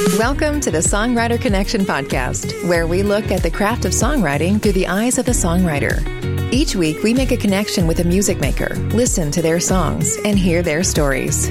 [0.00, 4.72] Welcome to the Songwriter Connection podcast, where we look at the craft of songwriting through
[4.72, 6.00] the eyes of the songwriter.
[6.50, 10.38] Each week, we make a connection with a music maker, listen to their songs, and
[10.38, 11.50] hear their stories.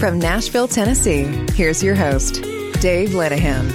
[0.00, 2.36] From Nashville, Tennessee, here's your host,
[2.80, 3.70] Dave Lenahan.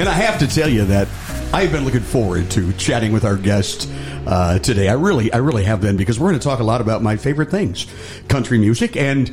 [0.00, 1.06] And I have to tell you that
[1.52, 3.88] I've been looking forward to chatting with our guest
[4.26, 4.88] uh, today.
[4.88, 7.16] I really, I really have been because we're going to talk a lot about my
[7.16, 7.86] favorite things:
[8.26, 9.32] country music and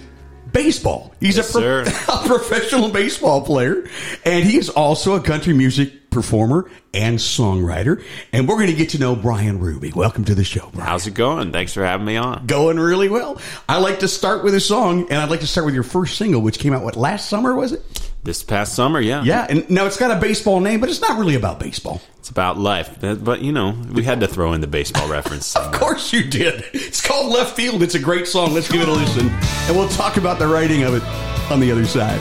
[0.55, 1.13] baseball.
[1.19, 1.81] He's Yes, a, pro-
[2.15, 3.87] a professional baseball player,
[4.23, 8.01] and he is also a country music performer and songwriter.
[8.31, 9.91] And we're going to get to know Bryan Ruby.
[9.93, 10.87] Welcome to the show, Bryan.
[10.87, 11.51] How's it going?
[11.51, 12.45] Thanks for having me on.
[12.47, 13.39] Going really well.
[13.67, 16.17] I like to start with a song, and I'd like to start with your first
[16.17, 18.04] single, which came out what last summer was it?
[18.25, 19.21] This past summer, yeah.
[19.23, 22.01] Yeah, and now it's got a baseball name, but it's not really about baseball.
[22.17, 22.97] It's about life.
[22.99, 25.55] But, but, you know, we had to throw in the baseball reference.
[25.65, 26.65] Of course you did.
[26.73, 27.83] It's called Left Field.
[27.83, 28.55] It's a great song.
[28.55, 29.29] Let's give it a listen.
[29.29, 31.03] And we'll talk about the writing of it
[31.51, 32.19] on the other side.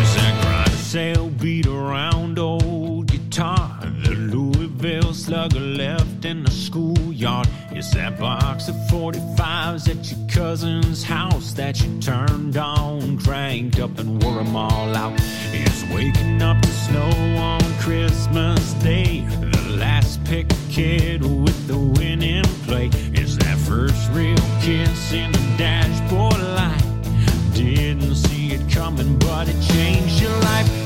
[0.00, 3.80] Is that grind sail beat around old guitar?
[4.04, 7.48] The Louisville slugger left in the schoolyard.
[7.72, 8.63] Is that box of
[9.04, 14.96] 45s at your cousin's house that you turned on, cranked up, and wore 'em all
[14.96, 15.20] out?
[15.52, 22.44] Is waking up to snow on Christmas Day the last pick kid with the winning
[22.66, 22.86] play?
[23.12, 26.82] Is that first real kiss in the dashboard light?
[27.52, 30.83] Didn't see it coming, but it changed your life.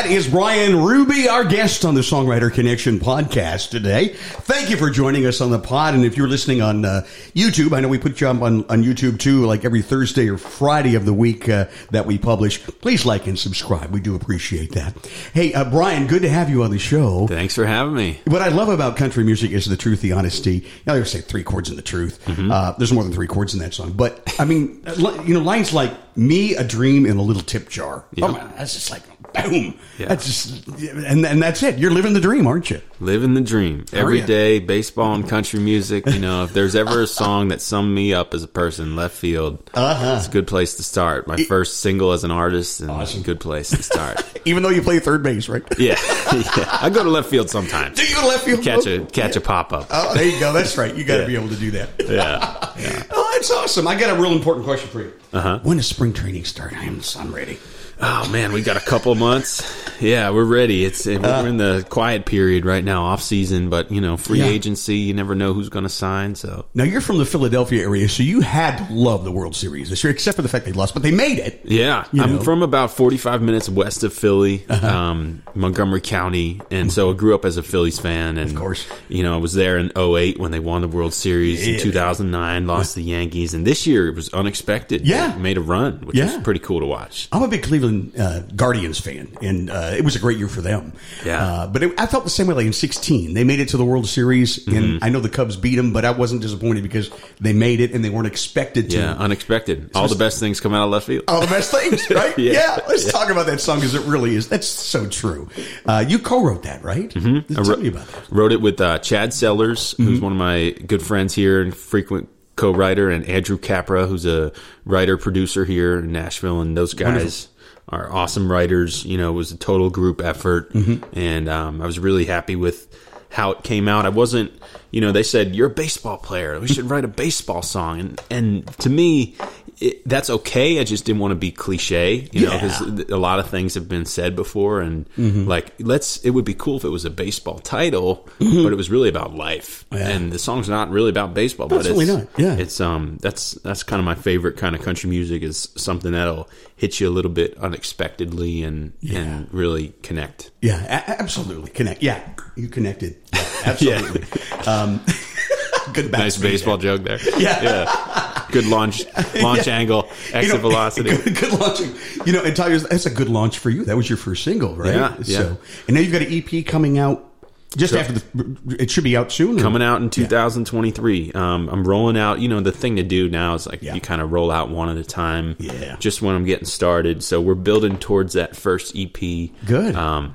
[0.00, 4.08] That is Bryan Ruby, our guest on the Songwriter Connection podcast today.
[4.08, 5.92] Thank you for joining us on the pod.
[5.92, 7.02] And if you're listening on uh,
[7.34, 10.38] YouTube, I know we put you up on, on YouTube too, like every Thursday or
[10.38, 12.64] Friday of the week uh, that we publish.
[12.64, 13.90] Please like and subscribe.
[13.90, 14.96] We do appreciate that.
[15.34, 17.26] Hey, uh, Bryan, good to have you on the show.
[17.26, 18.20] Thanks for having me.
[18.24, 20.54] What I love about country music is the truth, the honesty.
[20.54, 22.26] You know, they say three chords in the truth.
[22.26, 23.92] Uh, there's more than three chords in that song.
[23.92, 24.82] But, I mean,
[25.26, 28.04] you know, lines like me, a dream in a little tip jar.
[28.14, 28.26] Yeah.
[28.26, 29.78] Oh, man, that's just like, boom.
[29.98, 30.08] Yeah.
[30.08, 31.78] That's just, and, and that's it.
[31.78, 32.80] You're living the dream, aren't you?
[33.00, 33.84] Living the dream.
[33.92, 34.58] every day.
[34.58, 36.04] baseball and country music.
[36.06, 39.16] You know, if there's ever a song that summed me up as a person, left
[39.16, 40.16] field, Uh-huh.
[40.18, 41.26] it's a good place to start.
[41.26, 44.22] My first single as an artist, and a good place to start.
[44.44, 45.62] Even though you play third base, right?
[45.78, 45.96] yeah,
[46.32, 46.78] yeah.
[46.82, 47.96] I go to left field sometimes.
[47.98, 48.62] Do you go to left field?
[48.62, 49.86] Catch a catch a pop up.
[49.90, 50.52] Oh, there you go.
[50.52, 50.94] That's right.
[50.94, 51.26] You got to Yeah.
[51.28, 51.88] be able to do that.
[52.08, 53.04] Yeah.
[53.10, 53.86] Oh, that's awesome.
[53.86, 55.12] I got a real important question for you.
[55.32, 55.60] Uh-huh.
[55.62, 56.76] When does spring training start?
[56.76, 57.58] I'm, I'm ready.
[58.02, 59.76] Oh man, we got a couple months.
[60.00, 60.86] Yeah, we're ready.
[60.86, 64.46] It's we're in the quiet period right now, off season, but you know, free Yeah.
[64.46, 64.96] agency.
[64.96, 66.34] You never know who's going to sign.
[66.34, 69.90] So Now you're from the Philadelphia area, so you had to love the World Series
[69.90, 71.60] this year, except for the fact they lost, but they made it.
[71.64, 72.40] yeah, You I'm know.
[72.40, 74.86] from about 45 minutes west of Philly, Uh-huh.
[74.88, 78.38] um, Montgomery County, and so I grew up as a Phillies fan.
[78.38, 78.86] And of course.
[79.10, 81.66] you know, I was there in 08 when they won the World Series.
[81.66, 81.74] Yeah.
[81.74, 85.06] In 2009, lost the Yankees, and this year it was unexpected.
[85.06, 85.32] Yeah.
[85.32, 86.32] They made a run, which Yeah.
[86.36, 87.28] was pretty cool to watch.
[87.32, 90.60] I'm a big Cleveland uh, Guardians fan, and uh, it was a great year for
[90.60, 90.92] them.
[91.24, 91.42] Yeah.
[91.44, 93.34] Uh, but it, I felt the same way like in 16.
[93.34, 94.76] They made it to the World Series, Mm-hmm.
[94.76, 97.10] and I know the Cubs beat them, but I wasn't disappointed because
[97.40, 98.96] they made it and they weren't expected to.
[98.98, 99.90] Yeah, unexpected.
[99.94, 101.24] All the best things come out of left field.
[101.28, 102.36] All the best things, right?
[102.38, 102.52] Yeah.
[102.52, 102.78] yeah.
[102.88, 104.48] Let's talk about that song because it really is.
[104.48, 105.48] That's so true.
[105.86, 107.08] Uh, you co-wrote that, right?
[107.10, 107.54] Mm-hmm.
[107.54, 108.30] Tell wrote- me about that.
[108.30, 110.04] Wrote it with uh, Chad Sellers, Mm-hmm.
[110.04, 114.52] who's one of my good friends here and frequent co-writer, and Andrew Capra, who's a
[114.84, 117.48] writer producer here in Nashville, and those guys
[117.92, 119.04] are awesome writers.
[119.04, 121.18] You know, it was a total group effort, Mm-hmm.
[121.18, 122.86] and um, I was really happy with
[123.30, 124.06] how it came out.
[124.06, 124.52] I wasn't,
[124.90, 126.58] you know, they said you're a baseball player.
[126.58, 129.34] We should write a baseball song, and and to me.
[129.82, 130.78] It, that's okay.
[130.78, 133.88] I just didn't want to be cliche, you know, because a lot of things have
[133.88, 135.48] been said before, and Mm-hmm.
[135.48, 136.18] like let's.
[136.18, 139.34] It would be cool if it was a baseball title, but it was really about
[139.34, 139.86] life.
[139.90, 140.02] Mm-hmm.
[140.02, 140.08] Yeah.
[140.10, 142.28] And the song's not really about baseball, but Absolutely it's not.
[142.38, 142.56] Yeah.
[142.56, 146.50] it's um that's that's kind of my favorite kind of country music is something that'll
[146.80, 150.50] hit you a little bit unexpectedly and and really connect.
[150.62, 151.70] Yeah, a- absolutely.
[151.70, 152.02] Connect.
[152.02, 152.20] Yeah,
[152.56, 153.16] you connected.
[153.60, 154.22] Yeah, absolutely.
[154.66, 155.04] um,
[155.92, 156.96] good Nice baseball there.
[156.96, 157.18] joke there.
[157.38, 157.62] Yeah.
[157.62, 158.46] yeah.
[158.50, 159.04] Good launch
[159.42, 161.10] launch angle, exit You know, velocity.
[161.10, 161.94] Good, good launching.
[162.24, 163.84] You know, and Tyler, that's a good launch for you.
[163.84, 164.94] That was your first single, right?
[164.94, 165.38] Yeah, yeah.
[165.38, 167.29] So, and now you've got an EP coming out
[167.76, 168.76] just after the.
[168.78, 169.58] It should be out soon.
[169.58, 171.32] or- coming out in 2023.
[171.32, 172.40] Um, I'm rolling out.
[172.40, 173.94] You know, the thing to do now is like Yeah.
[173.94, 175.56] you kind of roll out one at a time.
[175.58, 175.96] Yeah.
[175.98, 177.22] Just when I'm getting started.
[177.22, 179.52] So we're building towards that first EP.
[179.66, 179.94] Good.
[179.94, 180.34] Um,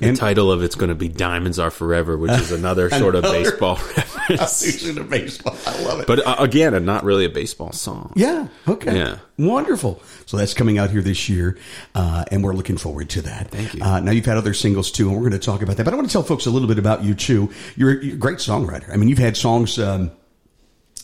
[0.00, 3.14] the And- title of it's going to be "Diamonds Are Forever," which is another sort
[3.14, 4.82] of baseball reference.
[4.82, 5.56] To baseball.
[5.66, 6.06] I love it.
[6.06, 8.12] But uh, again, not really a baseball song.
[8.16, 8.48] Yeah.
[8.66, 8.96] Okay.
[8.96, 9.18] Yeah.
[9.38, 10.02] Wonderful.
[10.26, 11.56] So that's coming out here this year,
[11.94, 13.50] uh, and we're looking forward to that.
[13.50, 13.82] Thank you.
[13.82, 15.84] Uh, now you've had other singles too, and we're going to talk about that.
[15.84, 17.50] But I want to tell folks a little bit about you too.
[17.76, 18.92] You're, you're a great songwriter.
[18.92, 20.10] I mean, you've had songs um,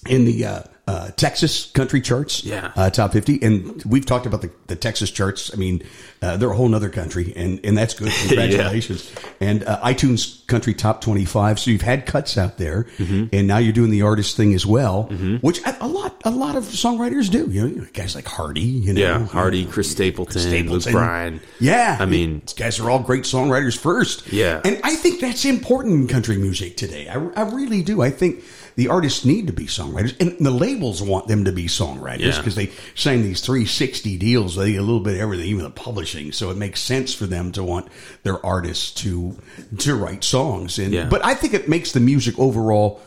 [0.06, 0.44] in the
[0.86, 2.70] uh, Texas country charts, Yeah.
[2.76, 5.50] uh, top fifty, and we've talked about the, the Texas charts.
[5.52, 5.82] I mean,
[6.20, 8.12] uh, they're a whole nother country, and and that's good.
[8.28, 9.10] Congratulations.
[9.40, 11.58] And uh, iTunes country top twenty five.
[11.58, 13.34] So you've had cuts out there, Mm-hmm.
[13.34, 15.04] and now you're doing the artist thing as well,
[15.40, 17.50] which a, lot a lot of songwriters do.
[17.50, 20.68] You know, guys like Hardy, you know, Yeah, Hardy, Chris Stapleton, Stapleton.
[20.70, 21.40] Luke Bryan.
[21.60, 24.30] Yeah, I mean, these guys are all great songwriters first.
[24.32, 24.60] Yeah.
[24.64, 27.08] and I think that's important in country music today.
[27.08, 28.02] I, I really do.
[28.02, 28.42] I think
[28.76, 32.36] the artists need to be songwriters, and the labels want them to be songwriters Yeah.
[32.38, 34.56] because they sign these 360 deals.
[34.56, 36.32] They get a little bit of everything, even the publishing.
[36.32, 37.88] So it makes sense for them to want
[38.24, 39.36] their artists to
[39.78, 40.78] to write songs.
[40.78, 41.04] And Yeah.
[41.08, 43.00] but I think it makes the music overall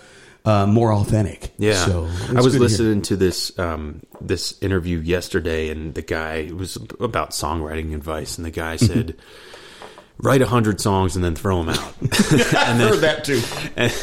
[0.45, 1.51] uh, more authentic.
[1.57, 6.01] Yeah, so I was good to listening to this um, this interview yesterday, and the
[6.01, 8.85] guy it was about songwriting advice, and the guy Mm-hmm.
[8.85, 9.15] said,
[10.19, 13.41] "Write a hundred songs and then throw them out." I've heard that too.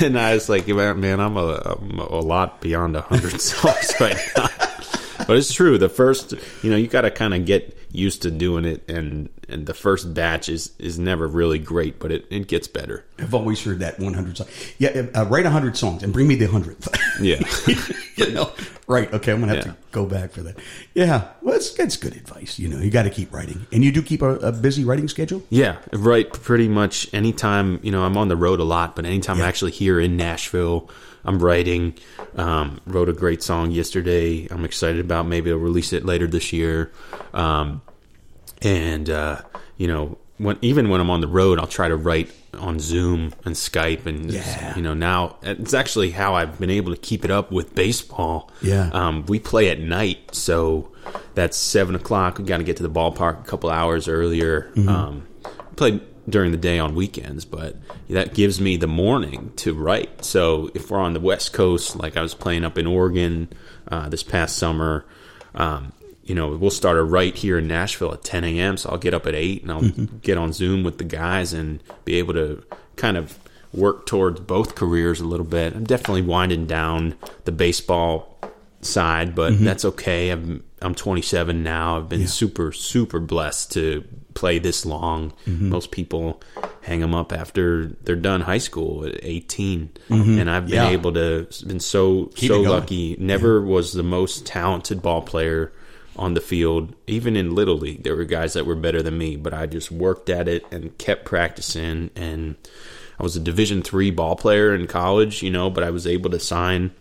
[0.04, 4.16] and I was like, "Man, I'm a, I'm a lot beyond a hundred songs right
[4.36, 4.48] now."
[5.26, 5.78] But it's true.
[5.78, 9.28] The first, you know, you got to kind of get used to doing it, and
[9.48, 13.04] and the first batch is is never really great, but it, it gets better.
[13.18, 14.50] I've always heard that 100 songs.
[14.78, 16.88] Yeah, uh, write 100 songs and bring me the 100th.
[17.20, 17.40] Yeah.
[18.26, 18.50] you know,
[18.88, 19.12] right.
[19.12, 19.72] Okay, I'm going to have Yeah.
[19.72, 20.56] to go back for that.
[20.94, 22.58] Yeah, well, that's, that's good advice.
[22.58, 23.66] You know, you got to keep writing.
[23.72, 25.42] And you do keep a, a busy writing schedule?
[25.50, 26.30] Yeah, right.
[26.32, 29.44] Pretty much anytime, you know, I'm on the road a lot, but anytime Yeah.
[29.44, 30.90] I'm actually here in Nashville,
[31.24, 31.94] I'm writing.
[32.36, 34.46] Um, wrote a great song yesterday.
[34.50, 36.92] I'm excited about maybe I'll release it later this year.
[37.32, 37.80] Um,
[38.62, 39.42] and, uh,
[39.76, 43.32] you know, when, even when I'm on the road, I'll try to write on Zoom
[43.44, 44.06] and Skype.
[44.06, 44.74] And, Yeah.
[44.76, 48.50] you know, now it's actually how I've been able to keep it up with baseball.
[48.62, 48.90] Yeah.
[48.92, 50.90] Um, we play at night, so
[51.34, 52.38] that's seven o'clock.
[52.38, 54.72] We got to get to the ballpark a couple hours earlier.
[54.88, 55.26] Um,
[55.76, 57.76] play during the day on weekends, but
[58.08, 60.24] that gives me the morning to write.
[60.24, 63.48] So if we're on the West Coast, like I was playing up in Oregon
[63.88, 65.04] uh, this past summer,
[65.54, 65.92] um,
[66.24, 68.76] you know, we'll start a write here in Nashville at 10 a.m.
[68.76, 69.82] So I'll get up at 8 and I'll
[70.22, 72.64] get on Zoom with the guys and be able to
[72.96, 73.38] kind of
[73.74, 75.74] work towards both careers a little bit.
[75.74, 78.38] I'm definitely winding down the baseball
[78.80, 80.30] side, but that's okay.
[80.30, 81.98] I'm I'm 27 now.
[81.98, 84.04] I've been super super blessed to
[84.34, 85.32] play this long.
[85.46, 85.70] Mm-hmm.
[85.70, 86.42] Most people
[86.82, 90.38] hang them up after they're done high school at 18, mm-hmm.
[90.38, 90.90] and I've been Yeah.
[90.90, 93.16] able to been so Keep so lucky.
[93.18, 95.72] Never was the most talented ball player
[96.16, 96.94] on the field.
[97.06, 99.90] Even in little league, there were guys that were better than me, but I just
[99.90, 102.10] worked at it and kept practicing.
[102.14, 102.56] And
[103.18, 106.30] I was a Division three ball player in college, you know, but I was able
[106.30, 106.92] to sign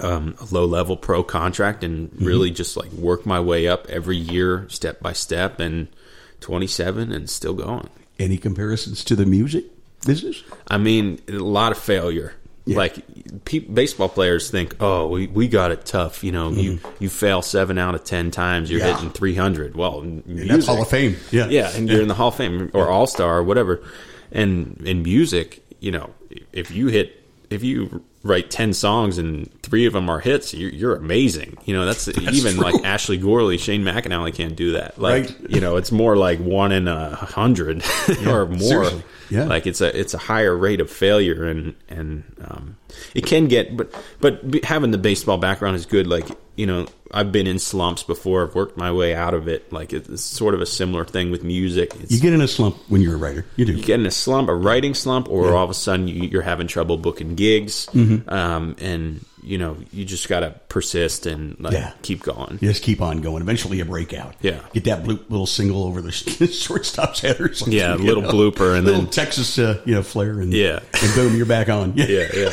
[0.00, 2.24] um, a low level pro contract and mm-hmm.
[2.24, 5.88] really just like work my way up every year, step by step, and
[6.40, 7.88] 27 and still going.
[8.18, 9.64] Any comparisons to the music
[10.06, 10.42] business?
[10.68, 12.34] I mean, a lot of failure.
[12.66, 12.76] Yeah.
[12.76, 17.08] Like pe- baseball players think, "Oh, we, we got it tough." You know, you you
[17.08, 18.88] fail seven out of ten times, you're Mm-hmm.
[18.88, 18.94] Yeah.
[18.96, 19.74] hitting three hundred.
[19.76, 21.16] Well, in That's Hall of Fame.
[21.30, 21.46] Yeah.
[21.48, 23.82] yeah, and you're in the Hall of Fame or All Star or whatever.
[24.30, 26.10] And in music, you know,
[26.52, 30.70] if you hit, if you write ten songs and three of them are hits, you're,
[30.70, 31.56] you're amazing.
[31.64, 32.62] You know, that's, even true.
[32.62, 34.98] like Ashley Gorley, Shane McAnally can't do that.
[34.98, 35.50] Like, Right.
[35.50, 37.82] you know, it's more like one in a hundred
[38.26, 38.58] or more.
[38.58, 39.02] seriously.
[39.30, 39.44] Yeah.
[39.44, 42.76] Like it's a it's a higher rate of failure and and um,
[43.14, 46.06] it can get but but having the baseball background is good.
[46.06, 48.42] Like you know, I've been in slumps before.
[48.46, 49.72] I've worked my way out of it.
[49.72, 51.94] Like it's sort of a similar thing with music.
[52.00, 53.46] It's, You get in a slump when you're a writer.
[53.56, 53.72] You do.
[53.72, 56.42] you get in a slump, a writing slump, or all of a sudden you, you're
[56.42, 58.28] having trouble booking gigs, Mm-hmm.
[58.28, 61.92] um, and you know you just got to persist and like Yeah.
[62.02, 62.58] keep going.
[62.60, 63.42] You just keep on going.
[63.42, 64.34] Eventually, you break out.
[64.40, 64.60] Yeah.
[64.72, 67.76] Get that blue, little single over the shortstop's head or something.
[67.76, 70.80] Yeah, a little blooper and little then- Texas, uh, you know, flare, and Yeah.
[71.02, 71.92] and boom, you're back on.
[71.96, 72.50] Yeah, Yeah, yeah,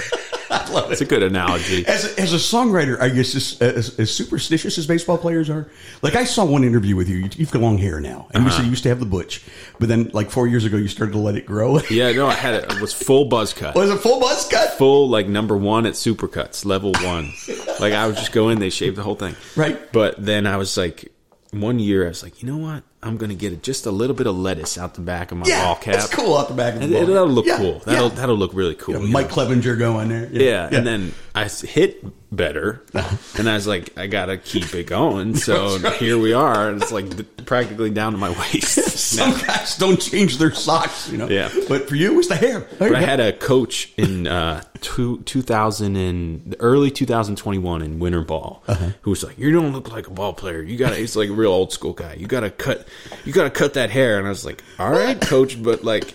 [0.50, 0.94] I love it.
[0.94, 1.86] it's a good analogy.
[1.86, 5.70] As a, as a songwriter, I guess as, as, as superstitious as baseball players are.
[6.02, 7.18] Like I saw one interview with you.
[7.18, 8.58] You- You've got long hair now, and you uh-huh.
[8.58, 9.44] said you used to have the butch,
[9.80, 11.80] but then like four years ago, you started to let it grow.
[11.90, 13.76] Yeah, no, I had it, it was full buzz cut.
[13.76, 14.74] Was it full buzz cut?
[14.78, 17.32] full like number one at Supercuts, level one.
[17.80, 19.36] like I would just go in, they shave the whole thing.
[19.56, 19.92] Right.
[19.92, 21.12] But then I was like,
[21.52, 22.84] one year I was like, you know what?
[23.04, 25.64] I'm gonna get just a little bit of lettuce out the back of my Yeah,
[25.66, 25.96] ball cap.
[25.96, 27.02] it's cool out the back of the And ball.
[27.06, 27.82] will look Yeah, cool.
[27.86, 28.16] That'll yeah.
[28.16, 29.00] that'll look really cool.
[29.02, 29.36] Mike know?
[29.36, 30.28] Clevinger going there.
[30.32, 31.14] Yeah, and then
[31.44, 32.04] I hit
[32.36, 32.84] better,
[33.38, 35.36] and I was like, I gotta keep it going.
[35.48, 38.74] So here we are, and it's like practically down to my waist.
[38.98, 39.38] some now.
[39.46, 41.30] guys don't change their socks, you know.
[41.30, 41.50] Yeah.
[41.70, 42.60] but for you, it was the hair.
[42.62, 43.06] There But I go.
[43.06, 48.90] had a coach in uh, two, 2000 and early 2021 in winter ball Uh-huh.
[49.02, 50.62] who was like, "You don't look like a ball player.
[50.62, 52.16] You got to." He's like a real old school guy.
[52.16, 52.88] You got to cut.
[53.26, 54.18] You got to cut that hair.
[54.18, 56.14] And I was like, "All right, coach, but like."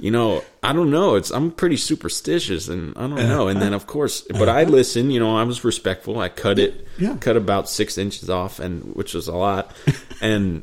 [0.00, 1.14] You know, I don't know.
[1.14, 3.48] It's I'm pretty superstitious, and I don't know.
[3.48, 5.12] And then, of course, but I listened.
[5.12, 6.18] You know, I was respectful.
[6.18, 7.16] I cut it, Yeah.
[7.16, 9.70] cut about six inches off, and which was a lot.
[10.20, 10.62] And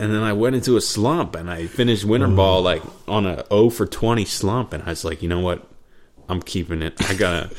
[0.00, 2.36] and then I went into a slump, and I finished winter Mm.
[2.36, 5.66] ball like on a 0 for 20 slump, and I was like, you know what?
[6.28, 6.94] I'm keeping it.
[7.08, 7.50] I gotta,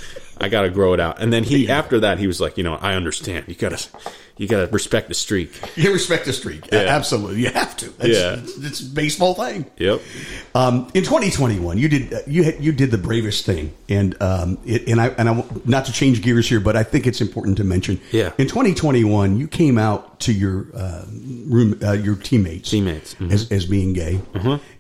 [0.42, 1.22] I gotta grow it out.
[1.22, 3.46] And then he, after that, he was like, you know, I understand.
[3.48, 3.88] You gotta,
[4.38, 5.52] you gotta respect the streak.
[5.76, 6.72] You respect the streak.
[6.72, 6.80] Yeah.
[6.80, 7.90] Absolutely, you have to.
[7.90, 8.66] That's, Yeah.
[8.66, 9.66] it's, baseball thing.
[9.78, 10.02] Yep.
[10.54, 14.58] Um, in 2021, you did uh, you had, you did the bravest thing, and um,
[14.66, 17.58] it, and I and I not to change gears here, but I think it's important
[17.58, 18.00] to mention.
[18.12, 18.32] Yeah.
[18.38, 21.06] In 2021, you came out to your uh,
[21.46, 23.32] room, uh, your teammates, Teammates, mhm.
[23.32, 24.22] as as being gay,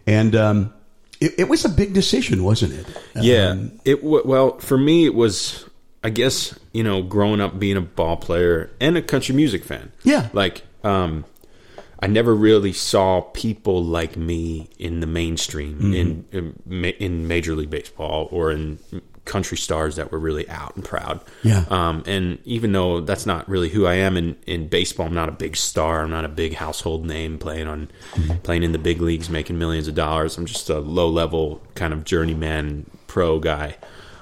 [0.07, 0.73] and um,
[1.19, 2.87] it, it was a big decision, wasn't it?
[3.15, 3.49] Yeah.
[3.49, 5.64] Um, it well for me it was
[6.05, 9.91] I guess you know growing up being a ball player and a country music fan.
[10.03, 10.29] Yeah.
[10.33, 11.25] Like um,
[11.99, 15.93] I never really saw people like me in the mainstream Mm-hmm.
[15.95, 18.77] in, in in Major League Baseball or in
[19.25, 21.19] country stars that were really out and proud.
[21.41, 21.65] Yeah.
[21.71, 25.29] Um, and even though that's not really who I am in, in baseball, I'm not
[25.29, 26.01] a big star.
[26.03, 28.37] I'm not a big household name playing on Mm-hmm.
[28.43, 30.37] playing in the big leagues, making millions of dollars.
[30.37, 33.77] I'm just a low level kind of journeyman pro guy.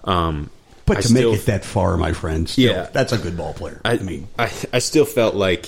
[0.06, 0.50] Um,
[0.86, 2.90] but I to still- make it that far, my friend, still, Yeah.
[2.92, 3.80] that's a good ball player.
[3.86, 5.68] I, I, mean, I, I still felt like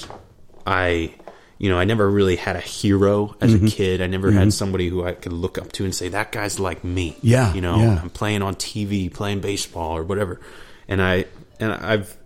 [0.68, 1.14] I,
[1.58, 3.68] you know, I never really had a hero as Mm-hmm.
[3.68, 4.02] a kid.
[4.02, 6.84] I never had somebody who I could look up to and say that guy's like
[6.84, 7.16] me.
[7.22, 8.00] Yeah, you know, yeah.
[8.02, 10.42] I'm playing on TV, playing baseball or whatever,
[10.88, 11.26] and I
[11.60, 12.18] and I've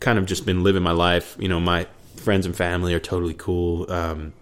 [0.00, 1.36] kind of just been living my life.
[1.38, 1.86] You know, my
[2.16, 3.90] friends and family are totally cool.
[3.92, 4.32] Um,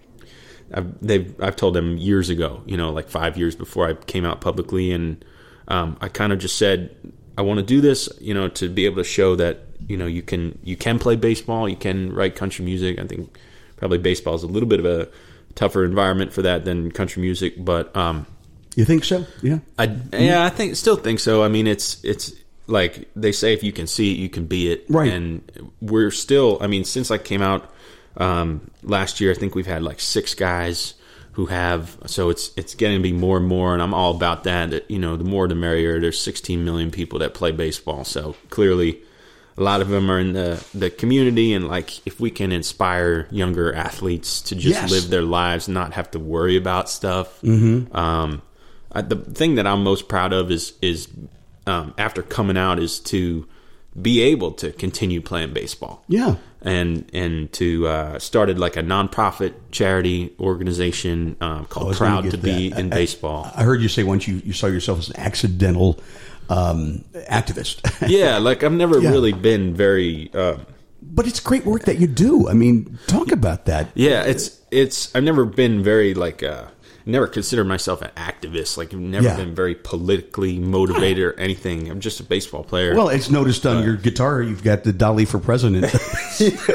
[0.73, 4.25] I've they've I've told them years ago, you know, like five years before I came
[4.25, 5.25] out publicly, and
[5.67, 6.95] um, I kind of just said
[7.41, 10.05] I want to do this, you know, to be able to show that you know
[10.05, 12.99] you can you can play baseball, you can write country music.
[12.99, 13.35] I think
[13.79, 15.09] probably baseball is a little bit of a
[15.55, 18.27] tougher environment for that than country music, but um,
[18.77, 19.25] you think so?
[19.41, 19.61] Yeah.
[19.79, 21.43] I yeah, I think still think so.
[21.43, 22.35] I mean, it's it's
[22.67, 24.85] like they say if you can see it, you can be it.
[24.91, 25.11] Right.
[25.11, 26.59] And we're still.
[26.61, 27.73] I mean, since I came out
[28.19, 30.93] um, last year, I think we've had like six guys
[31.33, 31.97] who have.
[32.07, 34.71] So it's it's getting to be more and more, and I'm all about that.
[34.71, 36.01] that, You know, the more the merrier.
[36.01, 39.01] There's 16 million people that play baseball, so clearly.
[39.59, 43.27] A lot of them are in the, the community, and like if we can inspire
[43.31, 44.91] younger athletes to just Yes.
[44.91, 47.39] live their lives, not have to worry about stuff.
[47.43, 47.95] Mm-hmm.
[47.95, 48.41] Um,
[48.91, 51.09] I, the thing that I'm most proud of is is
[51.67, 53.47] um, after coming out is to
[54.01, 56.05] be able to continue playing baseball.
[56.09, 56.37] Yeah.
[56.63, 62.37] And and to uh, started like a nonprofit charity organization um, called gonna Proud to
[62.39, 63.51] Be in I- Baseball.
[63.55, 65.99] I heard you say once you, you saw yourself as an accidental
[66.49, 67.81] um, activist.
[68.09, 69.11] yeah, like I've never Yeah.
[69.11, 70.31] really been very.
[70.35, 70.57] Uh,
[71.03, 72.49] but it's great work that you do.
[72.49, 73.89] I mean, talk about that.
[73.95, 75.15] yeah, it's it's.
[75.15, 76.43] I've never been very like.
[76.43, 76.65] Uh,
[77.07, 78.77] never considered myself an activist.
[78.77, 79.37] Like I've never Yeah.
[79.37, 81.89] been very politically motivated or anything.
[81.91, 82.95] I'm just a baseball player.
[82.95, 85.85] Well, it's noticed on your guitar you've got the Dolly for President.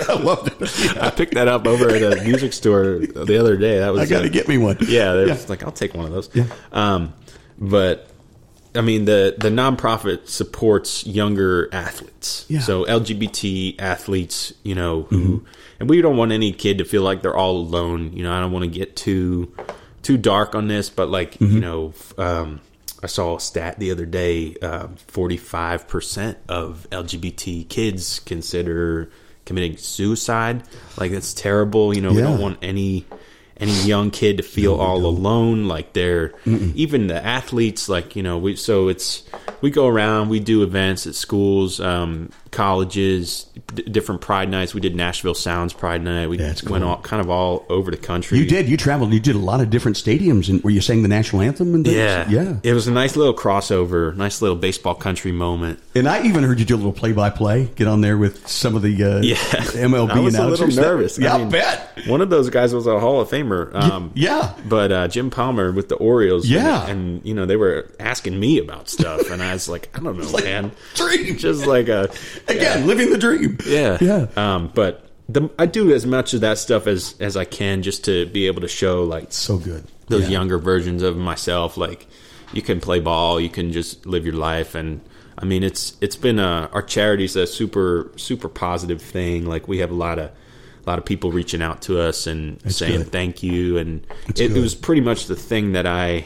[0.10, 0.98] I loved it.
[1.02, 3.80] I picked that up over at a music store the other day.
[3.80, 4.78] That was I got to uh, get me one.
[4.82, 5.38] Yeah, Yeah.
[5.48, 6.30] like, I'll take one of those.
[6.34, 6.46] Yeah.
[6.72, 7.14] Um,
[7.58, 8.10] but
[8.76, 12.46] I mean, the the nonprofit supports younger athletes.
[12.50, 12.60] Yeah.
[12.60, 15.46] So LGBT athletes, you know, who,
[15.80, 18.12] and we don't want any kid to feel like they're all alone.
[18.14, 19.54] You know, I don't want to get too
[20.06, 22.62] too dark on this, but like, you know, um,
[23.02, 24.56] I saw a stat the other day:
[25.08, 29.10] forty five percent of LGBT kids consider
[29.46, 30.62] committing suicide.
[30.98, 31.94] Like that's terrible.
[31.94, 33.06] You know, we don't want any
[33.58, 36.34] any young kid to feel all alone like they're
[36.76, 39.24] even the athletes like you know we so it's
[39.62, 43.46] we go around we do events at schools um, colleges
[43.76, 46.92] d- different pride nights we did nashville sounds pride night we That's went cool.
[46.94, 48.68] all kind of all over the country You did.
[48.68, 49.14] You traveled.
[49.14, 51.74] You did a lot of different stadiums, and were you sang the national anthem?
[51.76, 51.96] And things?
[51.98, 52.56] yeah yeah.
[52.64, 56.60] it was a nice little crossover nice little baseball country moment And I even heard
[56.60, 57.66] you do a little play-by-play.
[57.76, 61.18] Get on there with some of the uh, yeah MLB I was a little nervous
[61.20, 62.02] Yeah, I I mean, bet.
[62.08, 64.54] one of those guys was a hall of famer um, yeah.
[64.68, 66.84] But uh, Jim Palmer with the Orioles, Yeah.
[66.88, 70.00] and, and, you know they were asking me about stuff, and I was like, I
[70.02, 71.38] don't know, like man, dream.
[71.38, 72.10] just like a
[72.58, 73.58] Again, living the dream.
[73.66, 74.28] yeah, Yeah.
[74.36, 78.06] Um, but the, I do as much of that stuff as as I can, just
[78.06, 79.84] to be able to show like So good.
[80.08, 80.30] those Yeah.
[80.40, 81.78] younger versions of myself.
[81.78, 82.06] Like
[82.54, 85.02] you can play ball, you can just live your life, and
[85.38, 89.46] I mean it's it's been a, our charity's a super super positive thing.
[89.48, 92.62] Like we have a lot of a lot of people reaching out to us and
[92.72, 93.12] saying good.
[93.12, 96.26] thank you, and it, it was pretty much the thing that I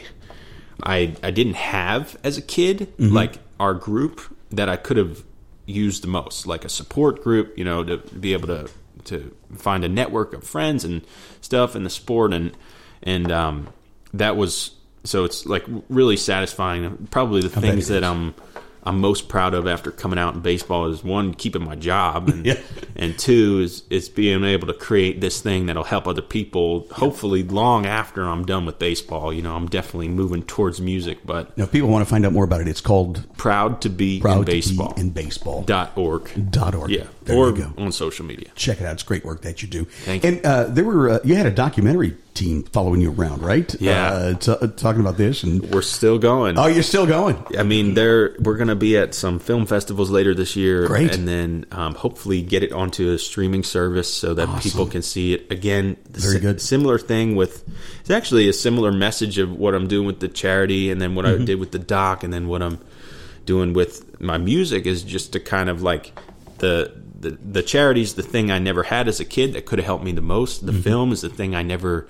[0.82, 3.14] I I didn't have as a kid, Mm-hmm.
[3.14, 5.24] like our group that I could have
[5.66, 8.70] used the most, like a support group, you know, to be able to
[9.04, 11.02] to find a network of friends and
[11.40, 12.56] stuff in the sport, and
[13.02, 13.68] and um,
[14.14, 14.72] that was
[15.04, 17.08] so it's like really satisfying.
[17.10, 18.34] Probably the things that I'm
[18.84, 22.46] I'm most proud of after coming out in baseball is one keeping my job, and
[22.50, 22.58] Yeah.
[22.96, 26.86] and two is is being able to create this thing that'll help other people.
[26.92, 31.56] Hopefully, long after I'm done with baseball, you know, I'm definitely moving towards music, but
[31.58, 34.20] Now, if people want to find out more about it, it's called proud to be
[34.20, 35.62] Proud in to Be baseball in Baseball.
[35.62, 36.90] dot org Dot org.
[36.90, 37.72] yeah There or you go.
[37.76, 38.48] on social media.
[38.54, 38.94] Check it out.
[38.94, 39.84] It's great work that you do.
[39.84, 40.30] Thank you.
[40.30, 43.74] and uh, there were uh, you had a documentary team following you around, right?
[43.80, 44.08] Yeah.
[44.10, 46.58] uh, t- talking about this, and We're still going.
[46.58, 47.36] oh, you're still going.
[47.58, 51.14] I mean, there we're going to be at some film festivals later this year, Great.
[51.14, 54.60] and then um, hopefully get it onto a streaming service so that Awesome.
[54.70, 55.96] people can see it again.
[56.10, 56.60] Very si- good.
[56.60, 57.62] Similar thing with
[58.00, 61.24] it's actually a similar message of what I'm doing with the charity, and then what
[61.26, 61.42] Mm-hmm.
[61.42, 62.78] I did with the doc, and then what I'm
[63.46, 66.12] doing with my music is just to kind of like
[66.58, 66.98] the.
[67.20, 70.04] The, the charity's the thing I never had as a kid that could have helped
[70.04, 70.64] me the most.
[70.64, 70.66] Mm-hmm.
[70.74, 72.08] The film is the thing I never,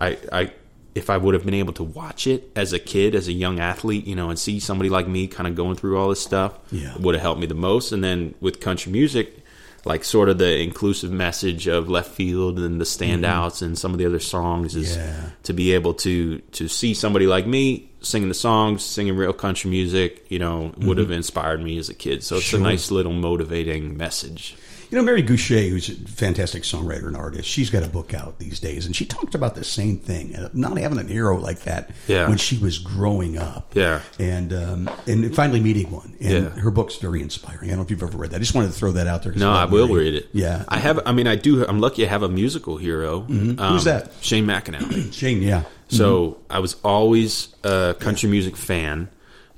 [0.00, 0.52] I, I
[0.94, 3.60] if I would have been able to watch it as a kid, as a young
[3.60, 6.54] athlete, you know, and see somebody like me kind of going through all this stuff,
[6.72, 6.96] Yeah.
[6.98, 7.92] would have helped me the most.
[7.92, 9.36] And then with country music,
[9.84, 13.98] like sort of the inclusive message of left field and the standouts and some of
[13.98, 15.00] the other songs is Mm-hmm.
[15.22, 15.30] Yeah.
[15.44, 19.70] to be able to to see somebody like me singing the songs, singing real country
[19.70, 22.24] music, you know, would have inspired me as a kid.
[22.24, 22.50] So it's Mm-hmm.
[22.56, 22.60] Sure.
[22.60, 24.56] a nice little motivating message.
[24.90, 28.40] You know, Mary Gauthier, who's a fantastic songwriter and artist, she's got a book out
[28.40, 31.60] these days, and she talked about the same thing, uh, not having a hero like
[31.60, 32.28] that Yeah.
[32.28, 33.70] when she was growing up.
[33.74, 34.00] Yeah.
[34.18, 36.14] And um, and finally meeting one.
[36.20, 36.48] And Yeah.
[36.60, 37.66] her book's very inspiring.
[37.66, 38.36] I don't know if you've ever read that.
[38.36, 39.32] I just wanted to throw that out there.
[39.32, 40.28] No, I will read it.
[40.32, 40.64] Yeah.
[40.68, 40.98] I have.
[41.06, 41.64] I mean, I do.
[41.64, 42.04] I'm lucky.
[42.04, 43.20] I have a musical hero.
[43.28, 44.12] Um, Who's that?
[44.22, 45.12] Shane McAnally.
[45.12, 45.62] Shane, yeah.
[45.88, 49.08] So I was always a country music fan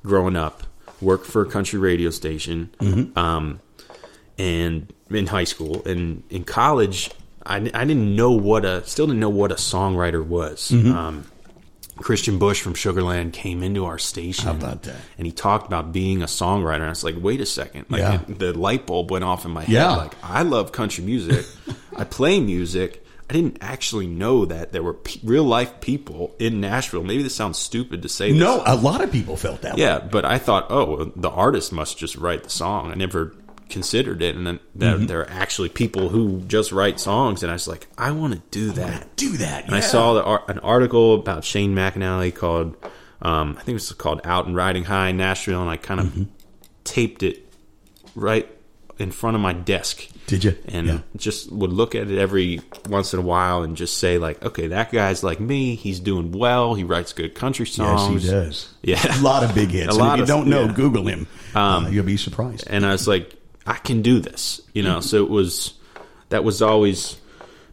[0.05, 0.65] growing up.
[1.01, 2.71] Worked for a country radio station,
[3.17, 3.61] um,
[4.39, 7.11] and in high school and in college,
[7.45, 10.73] I, I didn't know what a still didn't know what a songwriter was.
[10.73, 11.25] Um,
[11.99, 14.47] Christian Bush from Sugarland came into our station.
[14.47, 14.97] How about that?
[15.19, 16.77] And he talked about being a songwriter.
[16.77, 17.87] And I was like, wait a second.
[17.91, 18.21] Like Yeah.
[18.23, 19.71] it- the light bulb went off in my head.
[19.75, 19.97] Yeah.
[19.97, 21.45] Like I love country music.
[21.97, 23.05] I play music.
[23.31, 27.03] I didn't actually know that there were pe- real life people in Nashville.
[27.05, 28.31] Maybe this sounds stupid to say.
[28.33, 28.41] This.
[28.41, 29.83] No, a lot of people felt that way.
[29.83, 32.91] Yeah, but I thought, oh, the artist must just write the song.
[32.91, 33.35] I never
[33.73, 35.07] considered it, and then that Mm-hmm.
[35.07, 38.41] there are actually people who just write songs, and I was like, I want to
[38.53, 39.17] do that.
[39.17, 39.65] Do that.
[39.67, 42.77] And I saw the, an article about Shane McAnally called,
[43.21, 46.01] um, I think it was called "Out and Riding High in Nashville," and I kind
[46.01, 46.23] of Mm-hmm.
[46.85, 47.53] taped it
[48.15, 48.49] right
[48.99, 50.07] in front of my desk.
[50.27, 50.57] Did you?
[50.69, 50.99] And Yeah.
[51.17, 54.69] just would look at it every once in a while and just say like, okay,
[54.69, 55.75] that guy's like me.
[55.75, 56.75] He's doing well.
[56.75, 58.23] He writes good country songs.
[58.25, 58.69] Yes, he does.
[59.11, 59.19] Yeah.
[59.21, 59.95] a lot of big hits.
[59.97, 60.73] A lot if you of- don't know, yeah.
[60.73, 61.27] Google him.
[61.55, 62.65] Uh, you'll be surprised.
[62.69, 63.35] and I was like,
[63.67, 64.93] I can do this, you Mm-hmm.
[64.93, 65.01] know.
[65.01, 65.75] So it was
[66.31, 67.17] that was always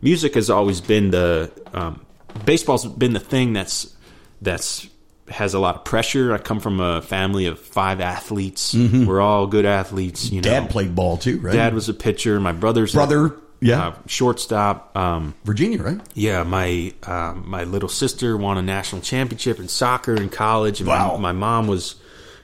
[0.01, 2.05] music has always been the um,
[2.45, 3.95] baseball's been the thing that's
[4.41, 4.87] that's
[5.29, 6.33] has a lot of pressure.
[6.33, 8.73] I come from a family of five athletes.
[8.73, 10.49] We're all good athletes, you know.
[10.49, 10.63] Mm-hmm.
[10.65, 11.53] Dad played ball too, right?
[11.53, 12.39] Dad was a pitcher.
[12.39, 13.87] My brother's a- Brother, yeah.
[13.89, 14.95] uh, shortstop.
[14.97, 16.01] Um, Virginia, right?
[16.15, 20.79] yeah, my um, my little sister won a national championship in soccer in college.
[20.79, 21.17] And Wow.
[21.17, 21.95] my, my mom was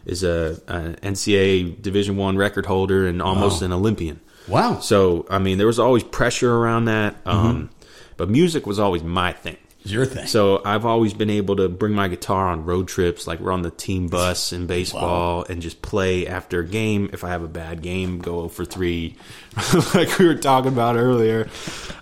[0.06, 4.20] is a, a NCAA Division One record holder and almost an Olympian.
[4.48, 4.80] Wow.
[4.80, 7.16] So I mean, there was always pressure around that.
[7.26, 7.70] Um,
[8.18, 9.58] But music was always my thing.
[9.84, 10.26] Your thing.
[10.26, 13.62] So I've always been able to bring my guitar on road trips, like we're on
[13.62, 17.12] the team bus in baseball, and just play after a game.
[17.14, 19.16] If I have a bad game, go for three,
[19.94, 21.48] like we were talking about earlier.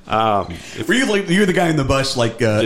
[0.08, 0.54] Um,
[0.88, 2.62] Were you like you're the guy in the bus like uh,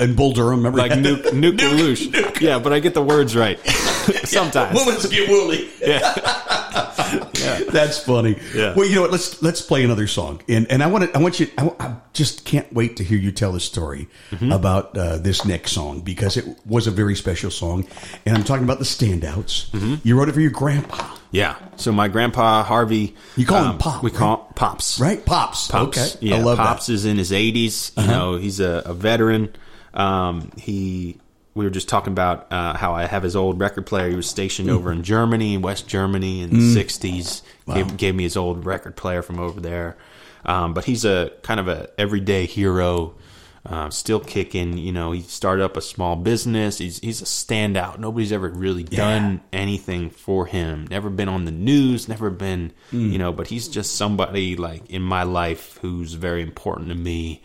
[0.00, 0.58] in Bull Durham?
[0.64, 2.40] Remember, like Nuke, Nuke LaLoosh.
[2.40, 3.58] Yeah, but I get the words right
[4.24, 4.74] sometimes.
[4.78, 5.68] Women's get woolly.
[5.82, 8.38] Yeah, That's funny.
[8.54, 8.74] Yeah.
[8.74, 9.10] Well, you know what?
[9.10, 11.48] Let's let's play another song, and and I want to I want you.
[11.58, 14.52] I, I just can't wait to hear you tell the story Mm-hmm.
[14.52, 17.86] about uh, this next song because it was a very special song,
[18.24, 19.70] and I'm talking about the standouts.
[19.70, 19.94] Mm-hmm.
[20.04, 21.56] You wrote it for your grandpa, Yeah.
[21.76, 24.18] So my grandpa Harvey, You call him Pop, We right?
[24.18, 24.98] call pops.
[25.00, 25.24] right?
[25.24, 25.68] Pops.
[25.68, 25.98] Pops.
[25.98, 26.92] Okay, Yeah, I love Pops that.
[26.92, 26.96] Uh-huh.
[26.96, 28.00] is in his 80s.
[28.00, 29.54] You know, he's a, a veteran.
[29.92, 31.18] Um, he.
[31.54, 34.08] We were just talking about uh, how I have his old record player.
[34.08, 34.72] He was stationed Mm.
[34.74, 37.42] over in Germany, West Germany, in the '60s.
[37.72, 39.96] Gave, gave me his old record player from over there.
[40.46, 43.14] Um, but he's a kind of a everyday hero,
[43.66, 44.76] uh, still kicking.
[44.78, 46.78] You know, he started up a small business.
[46.78, 47.98] He's he's a standout.
[47.98, 50.86] Nobody's ever really done anything for him.
[50.90, 52.08] Never been on the news.
[52.08, 53.12] Never been, Mm.
[53.12, 53.30] you know.
[53.30, 57.42] But he's just somebody like in my life who's very important to me,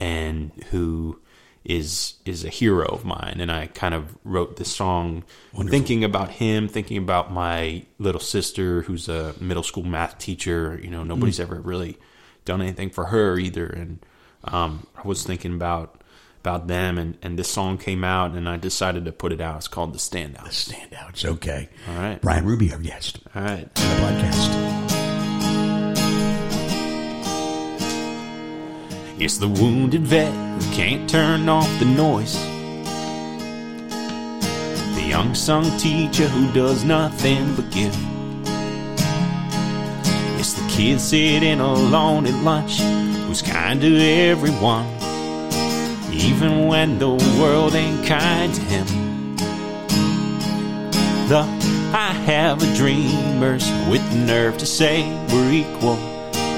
[0.00, 1.18] and who
[1.64, 3.36] is is a hero of mine.
[3.40, 5.24] And I kind of wrote this song
[5.68, 10.80] thinking about him, thinking about my little sister who's a middle school math teacher.
[10.82, 11.42] You know, nobody's Mm.
[11.42, 11.98] ever really
[12.44, 13.66] done anything for her either.
[13.66, 13.98] And
[14.44, 15.96] um, I was thinking about
[16.42, 19.58] about them, and, and this song came out, and I decided to put it out.
[19.58, 21.24] It's called "The Standout." The Standouts.
[21.26, 21.68] Okay.
[21.86, 22.18] All right.
[22.22, 23.72] Bryan Ruby, our guest All right.
[23.74, 24.89] the podcast.
[29.22, 32.42] It's the wounded vet who can't turn off the noise.
[34.96, 37.94] The unsung teacher who does nothing but give.
[40.40, 42.78] It's the kid sitting alone at lunch
[43.26, 44.86] who's kind to everyone,
[46.10, 48.86] even when the world ain't kind to him.
[51.28, 51.42] The
[51.92, 55.96] I have a dreamers with the nerve to say we're equal.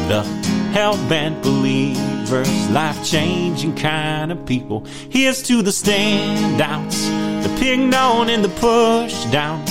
[0.06, 4.84] The hell-bent believers, life-changing kind of people.
[5.10, 6.98] Here's to the standouts,
[7.42, 9.62] the picked on and the pushed down.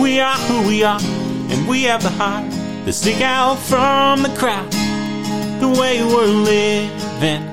[0.00, 2.50] We are who we are, and we have the heart
[2.84, 4.70] to stick out from the crowd.
[5.60, 7.44] The way we're living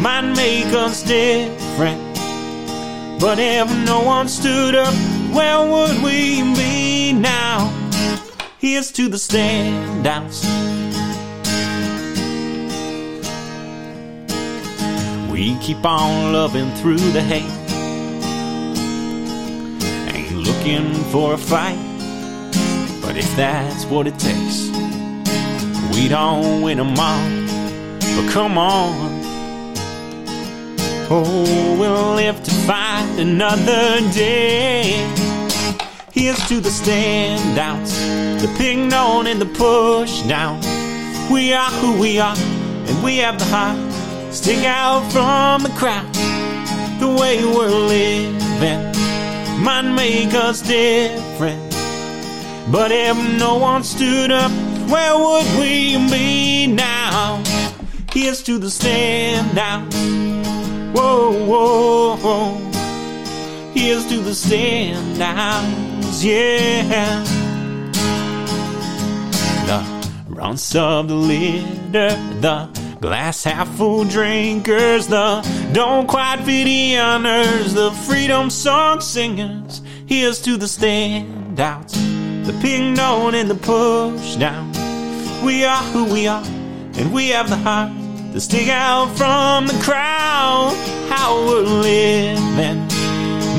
[0.00, 2.00] might make us different.
[3.20, 4.94] But if no one stood up,
[5.34, 7.72] where would we be now?
[8.58, 10.44] Here's to the standouts.
[15.34, 17.42] We keep on loving through the hate.
[20.14, 21.76] Ain't looking for a fight,
[23.02, 24.70] but if that's what it takes,
[25.92, 27.28] we don't win win 'em all.
[28.14, 28.94] But come on.
[31.10, 35.04] Oh, we'll live to fight another day.
[36.12, 37.92] Here's to the standouts,
[38.40, 40.60] the picked on and the pushed down.
[41.28, 42.36] We are who we are,
[42.88, 44.03] and we have the heart.
[44.44, 46.14] Stick out from the crowd.
[47.00, 48.92] The way we're living
[49.64, 51.72] might make us different.
[52.70, 54.50] But if no one stood up,
[54.90, 57.42] where would we be now?
[58.12, 59.94] Here's to the standouts.
[60.94, 62.58] Whoa, whoa, whoa.
[63.72, 67.24] Here's to the standouts, yeah.
[69.64, 69.82] The
[70.28, 72.10] runts of the litter,
[72.42, 75.42] the glass half full drinkers, the
[75.74, 79.82] don't quite fit inners, the freedom song singers.
[80.06, 81.92] Here's to the standouts,
[82.46, 84.72] the picked on and the pushed down.
[85.44, 86.42] We are who we are,
[86.96, 87.92] and we have the heart
[88.32, 90.72] to stick out from the crowd.
[91.10, 92.88] How we're living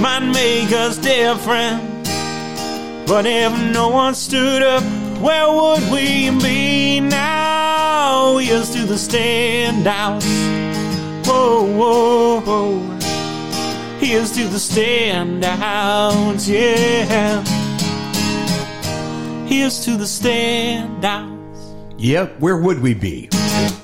[0.01, 1.83] might make us different.
[3.05, 4.81] But if no one stood up,
[5.21, 7.44] where would we be now?
[8.15, 10.25] Here's to the standouts.
[11.27, 12.79] Whoa, whoa, whoa.
[13.99, 17.43] Here's to the standouts, yeah.
[19.45, 21.35] Here's to the standouts.
[21.97, 23.27] Yep, where would we be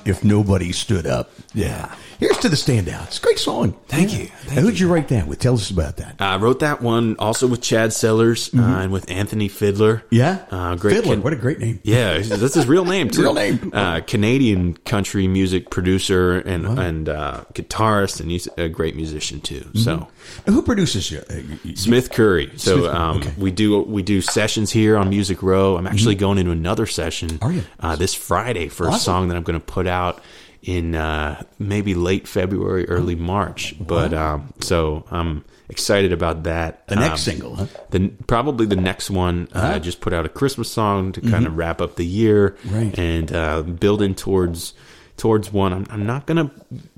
[0.05, 1.31] if nobody stood up?
[1.53, 1.93] Yeah.
[2.21, 3.07] Here's to the standouts.
[3.07, 3.71] It's a great song.
[3.87, 4.29] Thank you.
[4.47, 5.39] Now, who'd you write that with?
[5.39, 6.17] Tell us about that.
[6.19, 10.03] I wrote that one also with Chad Sellers uh, and with Anthony Fiddler.
[10.11, 10.45] yeah?
[10.51, 10.97] uh, great.
[10.97, 11.15] Fiddler.
[11.15, 11.79] Can- what a great name.
[11.81, 13.23] Yeah, that's his real name too.
[13.23, 13.71] Real name.
[13.73, 19.65] Uh, Canadian country music producer and and uh, guitarist, and he's a great musician too.
[19.73, 20.07] So
[20.45, 21.23] Now, who produces you?
[21.27, 22.51] Uh, Smith Curry.
[22.57, 23.29] So Smith um, okay.
[23.29, 23.41] Mm-hmm.
[23.41, 25.75] we do we do sessions here on Music Row.
[25.75, 27.39] I'm actually going into another session.
[27.41, 27.63] Are you?
[27.79, 30.21] uh, this Friday for a song that I'm going to put out
[30.61, 33.75] in uh, maybe late February, early March.
[33.79, 36.85] But um, so I'm excited about that.
[36.87, 37.65] The next Um, single, huh?
[37.89, 39.47] the probably the next one.
[39.55, 42.57] Uh, I just put out a Christmas song to kind of wrap up the year,
[42.65, 42.75] Mm-hmm.
[42.75, 42.99] Right.
[42.99, 44.73] And uh, building towards
[45.21, 45.71] towards one.
[45.71, 46.49] I'm, I'm not gonna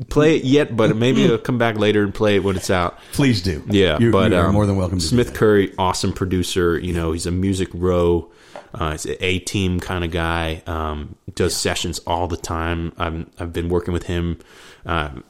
[0.10, 2.98] play it yet, but maybe I'll come back later and play it when it's out.
[3.12, 3.62] Please do.
[3.68, 5.34] Yeah, You, but you are um, more than welcome to Smith.
[5.34, 6.80] Curry, awesome producer.
[6.80, 8.32] You know, he's a music row.
[8.74, 10.64] Uh, he's an A team kind of guy.
[10.66, 12.94] Um, does sessions all the time.
[12.98, 14.40] I'm, I've been working with him.
[14.86, 15.22] I've,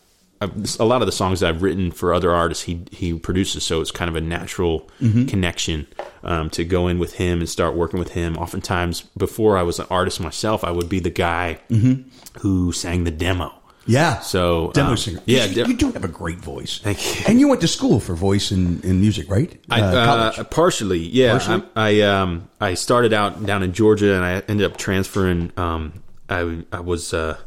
[0.80, 3.64] a lot of the songs that I've written for other artists, he he produces.
[3.64, 5.26] So it's kind of a natural Mm-hmm.
[5.26, 5.88] connection
[6.24, 8.38] um, to go in with him and start working with him.
[8.38, 12.40] Oftentimes, before I was an artist myself, I would be the guy Mm-hmm.
[12.40, 13.54] who sang the demo.
[13.86, 14.20] Yeah.
[14.22, 15.20] So, demo um, singer.
[15.26, 16.80] yeah, you, you do have a great voice.
[16.80, 17.26] Thank you.
[17.28, 19.60] And you went to school for voice and, and music, right?
[19.70, 20.50] I, uh, college.
[20.52, 21.32] partially, yeah.
[21.38, 21.64] Partially?
[21.76, 25.52] I, I um I started out down in Georgia, and I ended up transferring.
[25.58, 27.38] Um, I I was uh,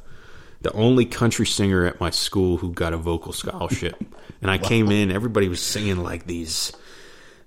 [0.66, 4.02] the only country singer at my school who got a vocal scholarship,
[4.42, 5.12] and I came in.
[5.12, 6.72] Everybody was singing like these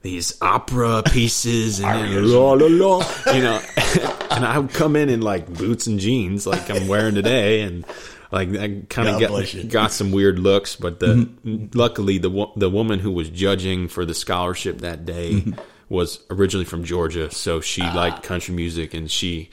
[0.04, 3.62] these opera pieces and then la la la, you know.
[4.32, 7.84] and I would come in in like boots and jeans, like I'm wearing today, and
[8.32, 10.78] like I kind of got got some weird looks.
[10.78, 11.78] But the mm-hmm.
[11.78, 15.60] luckily the the woman who was judging for the scholarship that day mm-hmm.
[15.90, 19.50] was originally from Georgia, so she liked country music and she.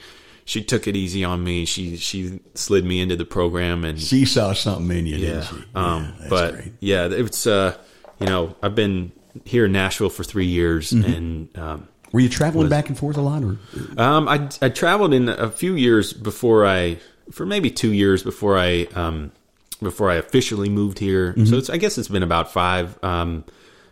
[0.47, 1.65] She took it easy on me.
[1.65, 5.27] She she slid me into the program and she saw something in you, yeah.
[5.27, 5.63] didn't she?
[5.75, 6.73] Um, that's but great.
[6.79, 7.77] yeah, it's uh,
[8.19, 9.11] you know, I've been
[9.43, 11.13] here in Nashville for three years, Mm-hmm.
[11.13, 13.43] and um, Were you traveling back and forth a lot?
[13.43, 13.57] Or?
[14.01, 16.97] um, I I traveled in a few years before I,
[17.31, 19.31] for maybe two years before I um
[19.83, 21.33] before I officially moved here.
[21.33, 21.45] Mm-hmm.
[21.45, 23.43] So it's I guess it's been about five, um,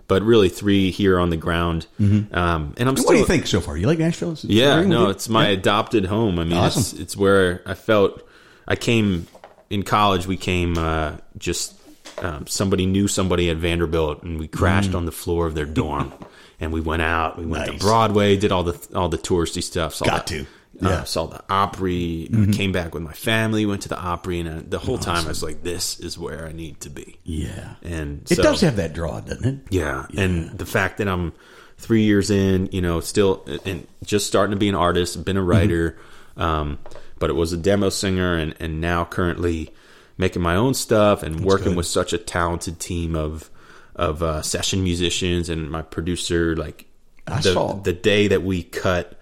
[0.07, 1.87] but really three here on the ground.
[1.99, 2.29] Um,
[2.77, 3.05] and I'm still.
[3.07, 3.75] What do you think so far?
[3.77, 4.31] You like Nashville?
[4.33, 5.53] Is it Yeah, no, it's my Yeah.
[5.53, 6.39] adopted home.
[6.39, 7.01] I mean, it's Awesome.
[7.01, 8.21] it's where I felt
[8.67, 9.27] I came
[9.69, 10.27] in college.
[10.27, 11.73] We came uh, just
[12.21, 16.13] um, somebody knew somebody at Vanderbilt, and we crashed on the floor of their dorm.
[16.61, 17.37] and we went out.
[17.37, 17.71] We went Mm.
[17.73, 17.79] Nice.
[17.81, 19.99] to Broadway, did all the all the touristy stuff.
[19.99, 20.45] Got the, to.
[20.83, 21.03] Uh, Yeah.
[21.03, 22.27] saw the Opry.
[22.31, 22.51] Mm-hmm.
[22.51, 23.65] Came back with my family.
[23.65, 26.45] Went to the Opry, and uh, the whole time I was like, "This is where
[26.47, 27.75] I need to be." Yeah.
[27.83, 29.59] And It does have that draw, doesn't it?
[29.69, 30.05] yeah.
[30.17, 31.33] And the fact that I'm
[31.77, 35.43] three years in, you know, still and just starting to be an artist, been a
[35.43, 35.97] writer,
[36.37, 36.79] um,
[37.19, 39.73] but it was a demo singer, and and now currently
[40.17, 41.77] making my own stuff and working good.
[41.77, 43.49] with such a talented team of
[43.95, 46.55] of uh, session musicians and my producer.
[46.55, 46.85] Like
[47.27, 47.73] I the saw.
[47.73, 49.17] the day that we cut.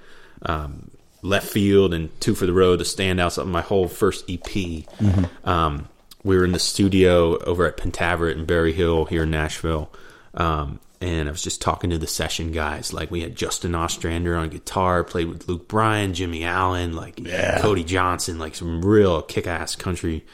[0.46, 0.90] Um,
[1.24, 4.42] Left field and two for the road, the standouts of my whole first EP.
[4.44, 5.50] Mm-hmm.
[5.50, 5.88] Um,
[6.24, 9.90] we were in the studio over at Pentavarit in Berry Hill here in Nashville.
[10.36, 12.94] Um, and I was just talking to the session guys.
[12.94, 17.60] Like we had Justin Ostrander on guitar, played with Luke Bryan, Jimmy Allen, like Yeah.
[17.60, 20.26] Cody Johnson, like some real kick-ass country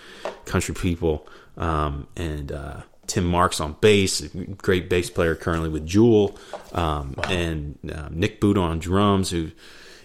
[0.45, 1.27] country people.
[1.57, 4.21] Um, and uh, Tim Marks on bass,
[4.57, 6.37] great bass player currently with Jewel,
[6.73, 9.31] um, and uh, Nick Buda on drums.
[9.31, 9.49] Who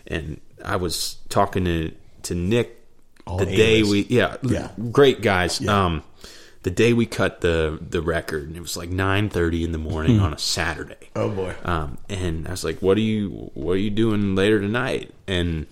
[0.07, 1.93] and I was talking to
[2.25, 2.81] to Nick
[3.27, 3.91] All the day A-list.
[3.91, 4.71] we yeah, Yeah.
[4.91, 5.67] great guys.
[5.67, 6.03] Um,
[6.63, 9.79] the day we cut the the record, and it was like nine thirty in the
[9.79, 11.11] morning on a Saturday.
[11.15, 11.55] Oh boy.
[11.65, 15.67] Um, and I was like, "What are you What are you doing later tonight?" And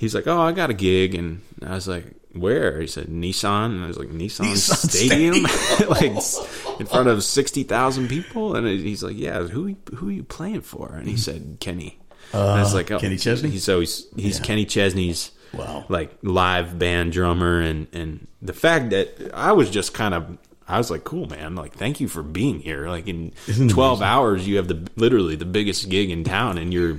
[0.00, 3.72] he's like, "Oh, I got a gig." And I was like, "Where?" He said, "Nissan."
[3.76, 5.42] And I was like, "Nissan, Nissan Stadium,
[5.90, 10.24] like in front of sixty thousand people." And he's like, "Yeah, who who are you
[10.24, 11.98] playing for?" And he said, "Kenny."
[12.34, 12.98] Uh, and I was like, oh.
[12.98, 13.50] Kenny Chesney?
[13.50, 15.86] He's so he's he's Kenny Chesney's Wow.
[15.88, 20.38] like live band drummer, and and the fact that I was just kind of.
[20.70, 21.54] I was like, "Cool, man!
[21.54, 22.88] Like, thank you for being here.
[22.88, 26.74] Like, in Isn't twelve hours, you have the literally the biggest gig in town, and
[26.74, 26.98] you're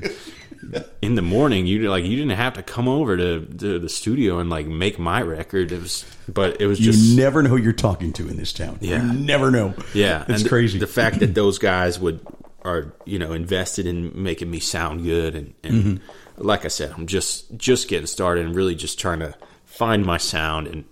[1.03, 1.67] in the morning.
[1.67, 4.97] You like you didn't have to come over to, to the studio and like make
[4.99, 5.71] my record.
[5.71, 8.79] It was, but it was You never know who you're talking to in this town.
[8.81, 9.05] Yeah.
[9.05, 9.73] You never know.
[9.93, 10.79] yeah, It's and crazy.
[10.79, 12.19] The fact that those guys would
[12.63, 16.41] are you know invested in making me sound good, and, and Mm-hmm.
[16.47, 20.17] like I said, I'm just just getting started and really just trying to find my
[20.17, 20.83] sound and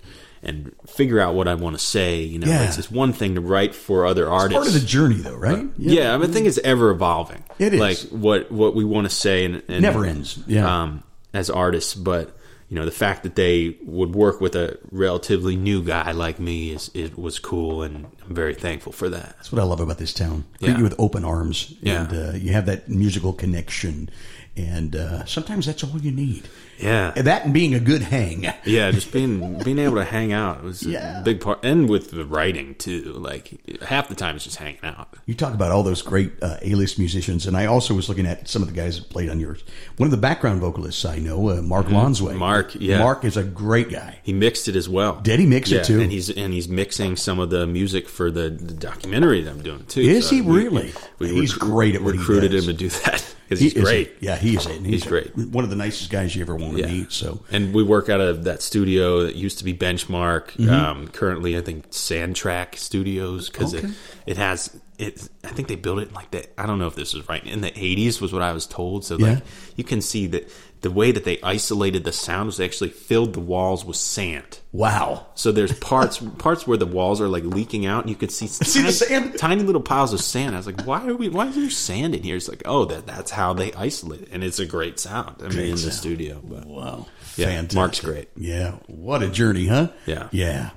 [0.44, 2.22] and figure out what I want to say.
[2.22, 2.64] You know, Yeah.
[2.68, 4.56] it's just one thing to write for other artists.
[4.56, 5.66] It's Part of the journey, though, right?
[5.78, 7.44] Yeah, I, mean, I think it's ever evolving.
[7.60, 7.80] It is.
[7.80, 10.40] like what what we want to say, and, and Never ends.
[10.48, 10.84] Yeah.
[10.84, 11.04] um,
[11.34, 11.96] as artists.
[11.96, 12.38] But
[12.70, 16.72] you know, the fact that they would work with a relatively new guy like me
[16.72, 19.36] is it was cool, and I'm very thankful for that.
[19.38, 20.44] That's what I love about this town.
[20.60, 20.78] Greet Yeah.
[20.80, 21.74] you with open arms.
[21.82, 22.04] Yeah.
[22.04, 24.10] And uh, you have that musical connection.
[24.58, 26.48] And uh, sometimes that's all you need.
[26.80, 28.46] Yeah, And that and being a good hang.
[28.66, 31.22] yeah, just being being able to hang out was Yeah.
[31.22, 33.14] a big part, and with the writing too.
[33.14, 35.10] Like half the time, it's just hanging out.
[35.26, 38.48] You talk about all those great uh, A-list musicians, and I also was looking at
[38.48, 39.64] some of the guys that played on yours.
[39.98, 42.30] One of the background vocalists I know, uh, Mark Lonsway.
[42.30, 42.38] Mm-hmm.
[42.40, 43.00] Mark, yeah.
[43.00, 44.20] Mark is a great guy.
[44.24, 45.20] He mixed it as well.
[45.22, 46.00] Did he mix it too?
[46.00, 49.64] And he's and he's mixing some of the music for the, the documentary that I'm
[49.64, 50.02] doing too.
[50.02, 50.94] Is he we- really?
[51.20, 53.84] We, He's recru- great at what he recruited him to do that because he's is-
[53.84, 54.16] great.
[54.20, 54.66] yeah, he is.
[54.66, 55.36] And He's great.
[55.38, 56.88] One of the nicest guys you ever want to Yeah.
[56.92, 57.12] meet.
[57.12, 60.52] So And we work out of that studio that used to be Benchmark.
[60.58, 60.70] Mm-hmm.
[60.70, 63.88] Um, currently, I think Sandtrack Studios because Okay.
[63.88, 63.94] it
[64.26, 65.30] it has it.
[65.44, 66.52] I think they built it like that.
[66.58, 69.06] I don't know if this is right in the '80s was what I was told.
[69.06, 69.26] So Yeah.
[69.36, 69.44] like
[69.76, 70.50] you can see that
[70.88, 74.60] the way that they isolated the sound was they actually filled the walls with sand.
[74.72, 78.32] wow, So there's parts parts where the walls are like leaking out, and you could
[78.32, 79.38] see, See the tiny, sand?
[79.38, 80.56] tiny little piles of sand.
[80.56, 81.30] I was like, why are we?
[81.30, 82.36] Why is there sand in here?
[82.38, 85.36] It's like, oh, that that's how they isolate it, and it's a great sound.
[85.44, 85.94] I mean, in the sound.
[85.94, 87.76] studio, but wow, Yeah, fantastic.
[87.76, 88.30] Mark's great.
[88.38, 89.90] Yeah, what a journey, huh?
[90.06, 90.30] Yeah.
[90.32, 90.70] yeah.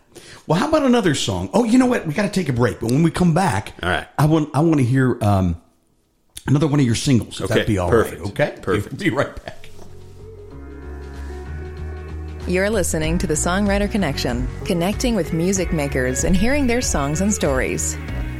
[0.46, 1.48] Well, how about another song?
[1.54, 2.04] Oh, you know what?
[2.06, 4.08] We got to take a break, but when we come back, All right.
[4.18, 5.60] I want I want to hear um,
[6.46, 7.38] another one of your singles.
[7.38, 8.04] If Okay, that'd be all right.
[8.10, 8.98] perfect, Okay, perfect.
[8.98, 9.59] Be right back.
[12.50, 17.32] You're listening to the Songwriter Connection, connecting with music makers and hearing their songs and
[17.32, 17.96] stories.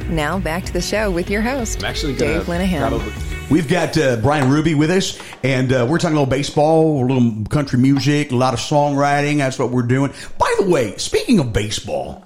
[0.09, 3.49] Now back to the show with your host, I'm actually gonna Dave Linehan.
[3.49, 7.07] We've got uh, Bryan Ruby with us, and uh, we're talking a little baseball, a
[7.07, 9.37] little country music, a lot of songwriting.
[9.37, 10.11] That's what we're doing.
[10.37, 12.25] By the way, speaking of baseball,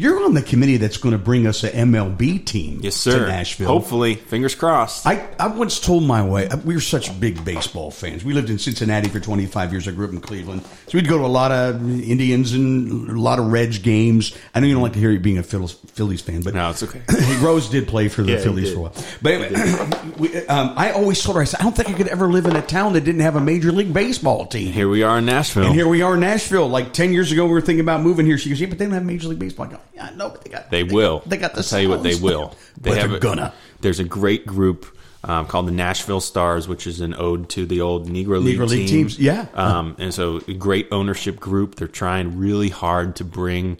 [0.00, 3.26] you're on the committee that's going to bring us an MLB team yes, sir.
[3.26, 3.66] to Nashville.
[3.66, 5.06] Hopefully, fingers crossed.
[5.06, 8.24] I, I once told my wife, we were such big baseball fans.
[8.24, 9.86] We lived in Cincinnati for 25 years.
[9.86, 10.64] I grew up in Cleveland.
[10.86, 14.34] So we'd go to a lot of Indians and a lot of Reds games.
[14.54, 16.70] I know you don't like to hear you being a Phillies, Phillies fan, but No,
[16.70, 17.02] it's okay.
[17.42, 18.94] Rose did play for the Yeah, Phillies for a while.
[19.20, 22.08] But anyway, we, um, I always told her, I said, I don't think I could
[22.08, 24.72] ever live in a town that didn't have a Major League Baseball team.
[24.72, 25.66] Here we are in Nashville.
[25.66, 26.68] And here we are in Nashville.
[26.68, 28.38] Like 10 years ago, we were thinking about moving here.
[28.38, 29.66] She goes, yeah, but they don't have Major League Baseball.
[29.66, 31.22] I go, I know, but they got They will.
[31.26, 32.54] They got the I'll tell you what, they will.
[32.80, 33.52] They have they're a- gonna.
[33.80, 34.86] There's a great group
[35.24, 38.68] um, called the Nashville Stars, which is an ode to the old Negro League, Negro
[38.68, 39.06] League team.
[39.06, 39.46] teams, yeah.
[39.54, 41.74] Um, and so, a great ownership group.
[41.74, 43.78] They're trying really hard to bring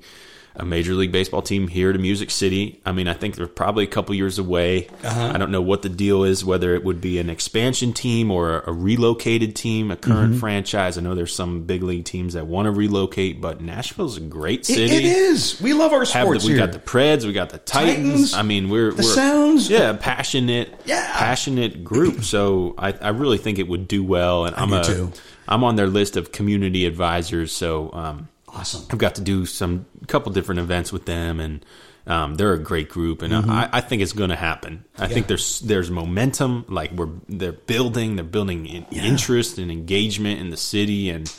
[0.56, 2.80] a Major League Baseball team here to Music City.
[2.84, 4.88] I mean, I think they're probably a couple years away.
[5.04, 5.30] Uh-huh.
[5.34, 8.60] I don't know what the deal is, whether it would be an expansion team or
[8.66, 10.40] a relocated team, a current Mm-hmm.
[10.40, 10.98] franchise.
[10.98, 14.60] I know there's some big league teams that want to relocate, but Nashville's a great
[14.60, 15.60] It- city it is.
[15.60, 17.96] We love our sports the, we got the Preds, we got the Titans.
[18.32, 19.70] Titans, I mean, we're the we're Sounds.
[19.70, 21.10] yeah, passionate, Yeah.
[21.16, 22.22] passionate group.
[22.30, 25.12] So I, I really think it would do well, and I'm do a too.
[25.48, 27.50] am on their list of community advisors.
[27.52, 28.86] So um, Awesome.
[28.90, 31.64] I've got to do some couple different events with them, and
[32.06, 34.84] um, they're a great group, and I, I think it's going to happen.
[34.98, 36.64] I think there's there's momentum.
[36.68, 41.32] Like we're they're building, they're building in, interest and engagement in the city, and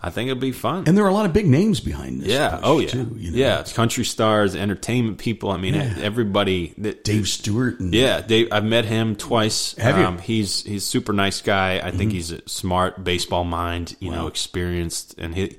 [0.00, 0.84] I think it'll be fun.
[0.86, 2.28] And there are a lot of big names behind this.
[2.28, 2.60] Yeah.
[2.62, 2.88] Oh, yeah.
[2.88, 3.36] Too, you know?
[3.36, 3.60] Yeah.
[3.60, 5.50] It's country stars, entertainment people.
[5.50, 6.72] I mean, everybody.
[6.78, 7.80] That, Dave Stewart.
[7.80, 8.48] And, Yeah, Dave.
[8.52, 9.74] I've met him twice.
[9.74, 10.04] Have you?
[10.04, 10.14] Mm-hmm.
[10.14, 11.80] Um, he's he's a super nice guy.
[11.82, 13.96] I think he's a smart baseball mind.
[13.98, 15.58] You know, experienced, and he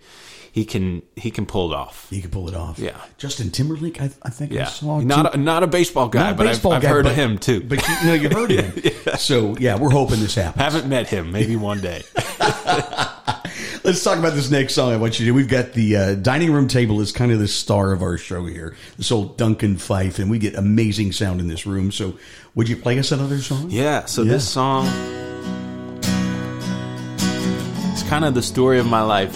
[0.51, 2.07] he can he can pull it off.
[2.09, 2.79] He can pull it off.
[2.79, 2.97] Yeah.
[3.17, 4.99] Justin Timberlake, I, I think I Yeah, saw.
[4.99, 7.15] not a, not a baseball guy, a but baseball I've, I've guy, heard but- of
[7.17, 7.61] him too.
[7.61, 8.93] But you, know, you heard of him.
[9.19, 10.61] So, yeah, we're hoping this happens.
[10.61, 11.31] Haven't met him.
[11.31, 12.03] Maybe one day.
[13.83, 15.33] Let's talk about this next song I want you to do.
[15.33, 18.45] We've got the uh, dining room table is kind of the star of our show
[18.45, 18.75] here.
[18.97, 21.91] This old Duncan Phyfe, and we get amazing sound in this room.
[21.91, 22.17] So,
[22.55, 23.67] would you play us another song?
[23.71, 24.05] Yeah.
[24.05, 24.33] So Yeah.
[24.33, 24.85] this song,
[28.09, 29.31] kind of the story of my life.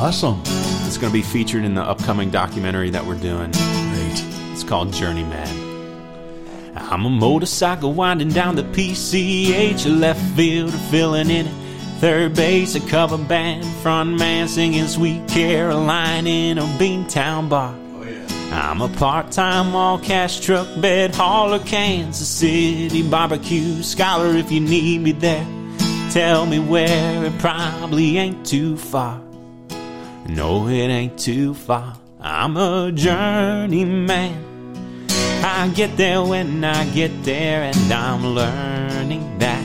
[0.00, 0.42] Awesome.
[0.84, 3.52] It's going to be featured in the upcoming documentary that we're doing.
[3.52, 4.24] Great.
[4.50, 5.46] It's called Journeyman.
[6.76, 11.52] I'm a motorcycle winding down the PCH, left field filling in it.
[12.00, 17.76] Third base, a cover band, front man singing Sweet Caroline in a Beantown bar.
[17.94, 18.70] Oh, yeah.
[18.70, 24.36] I'm a part-time all-cash truck bed hauler, Kansas City barbecue scholar.
[24.36, 25.46] If you need me there,
[26.16, 27.26] tell me where.
[27.26, 29.20] It probably ain't too far.
[30.26, 31.94] No, it ain't too far.
[32.18, 34.42] I'm a journeyman.
[35.44, 39.62] I get there when I get there, and I'm learning that.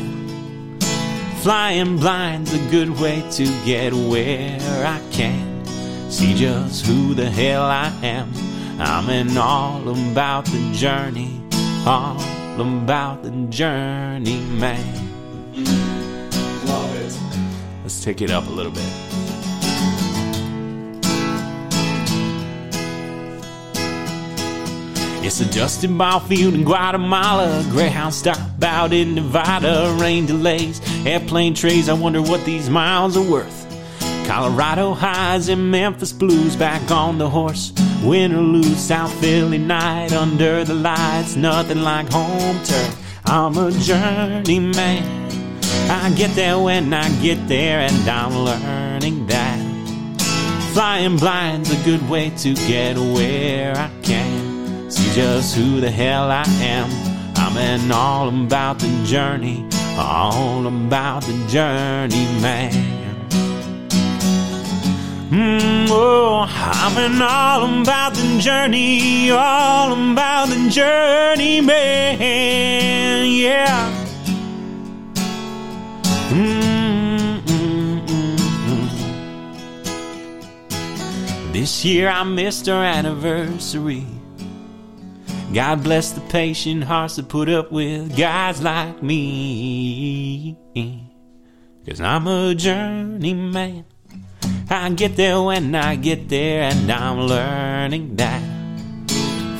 [1.41, 5.63] Flying blind's a good way to get where I can
[6.11, 8.29] see just who the hell I am.
[8.77, 11.41] I'm in all about the journey,
[11.85, 12.19] all
[12.59, 15.10] about the journey, man.
[16.71, 17.13] Love it.
[17.83, 18.91] Let's take it up a little bit.
[25.23, 27.63] It's a dusty ball field in Guatemala.
[27.69, 29.95] Greyhound stop out in Nevada.
[29.99, 31.89] Rain delays, airplane trays.
[31.89, 33.59] I wonder what these miles are worth.
[34.27, 36.55] Colorado highs and Memphis blues.
[36.55, 37.71] Back on the horse,
[38.03, 38.79] win or lose.
[38.79, 41.35] South Philly night under the lights.
[41.35, 43.21] Nothing like home turf.
[43.25, 45.20] I'm a journeyman.
[45.89, 49.59] I get there when I get there, and I'm learning that.
[50.73, 54.89] Flying blind's a good way to get where I can.
[54.89, 56.89] See just who the hell I am.
[57.35, 59.67] I'm in all about the journey,
[59.97, 62.71] all about the journey, man.
[65.29, 73.29] Mm, oh, I'm in all about the journey, all about the journey, man.
[73.29, 74.00] Yeah.
[76.31, 78.37] Mm, mm, mm,
[78.69, 78.87] mm.
[81.51, 84.07] This year I missed our anniversary.
[85.53, 90.55] God bless the patient hearts that put up with guys like me.
[91.85, 93.83] Cause I'm a journeyman.
[94.69, 98.41] I get there when I get there, and I'm learning that.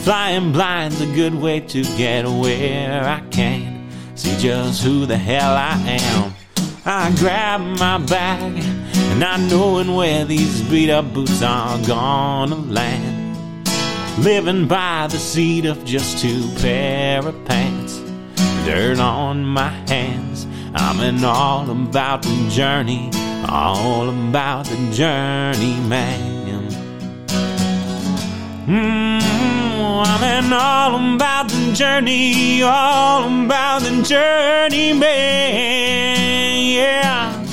[0.03, 3.89] Flying blind's a good way to get where I can.
[4.15, 6.33] See just who the hell I am.
[6.83, 13.67] I grab my bag, and not knowing where these beat up boots are gonna land.
[14.17, 17.99] Living by the seat of just two pair of pants.
[18.65, 20.47] Dirt on my hands.
[20.73, 23.11] I'm in all about the journey,
[23.47, 26.67] all about the journey, man.
[28.65, 29.60] Mm-hmm.
[29.83, 36.73] I'm all about the journey, all about the journey, man.
[36.73, 37.45] Yeah.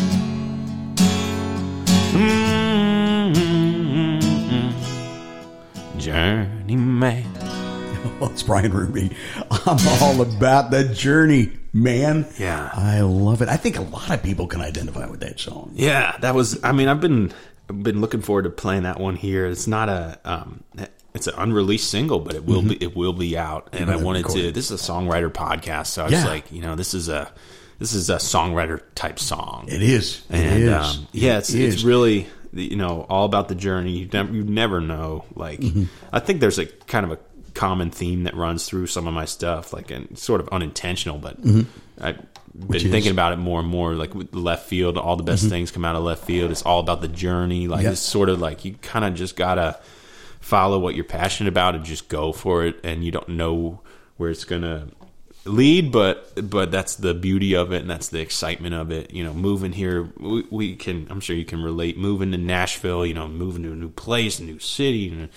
[4.58, 5.98] Mm-hmm.
[5.98, 7.24] Journeyman.
[8.20, 9.16] Well, it's Bryan Ruby.
[9.50, 12.26] I'm all about the journey, man.
[12.38, 12.70] Yeah.
[12.74, 13.48] I love it.
[13.48, 15.70] I think a lot of people can identify with that song.
[15.74, 16.62] Yeah, that was.
[16.62, 17.32] I mean, I've been
[17.68, 19.46] been looking forward to playing that one here.
[19.46, 20.18] It's not a.
[20.24, 20.64] Um,
[21.14, 23.68] it's an unreleased single, but it will be it will be out.
[23.72, 24.52] And I wanted to.
[24.52, 27.30] This is a songwriter podcast, so I was like, you know, this is a
[27.78, 29.66] this is a songwriter type song.
[29.68, 30.24] It is.
[30.30, 30.72] It and is.
[30.72, 31.84] um, yeah, it's It it's is.
[31.84, 33.92] really you know all about the journey.
[33.98, 35.24] You never you never know.
[35.34, 35.84] Like Mm-hmm.
[36.12, 37.18] I think there's a kind of a
[37.54, 41.36] common theme that runs through some of my stuff, like and sort of unintentional, but
[41.38, 42.74] I've been Mm-hmm.
[42.74, 42.82] is?
[42.82, 42.90] Mm-hmm.
[42.92, 43.94] thinking about it more and more.
[43.94, 46.50] Like with left field, all the best things come out of left field.
[46.50, 47.66] It's all about the journey.
[47.68, 47.92] Like Yep.
[47.92, 49.78] it's sort of like you kind of just gotta
[50.48, 52.80] follow what you're passionate about and just go for it.
[52.82, 53.80] And you don't know
[54.16, 54.88] where it's gonna
[55.44, 59.12] lead, but but that's the beauty of it, and that's the excitement of it.
[59.12, 61.06] You know, moving here, we, we can.
[61.10, 61.98] I'm sure you can relate.
[61.98, 65.28] Moving to Nashville, you know, moving to a new place, a new city, and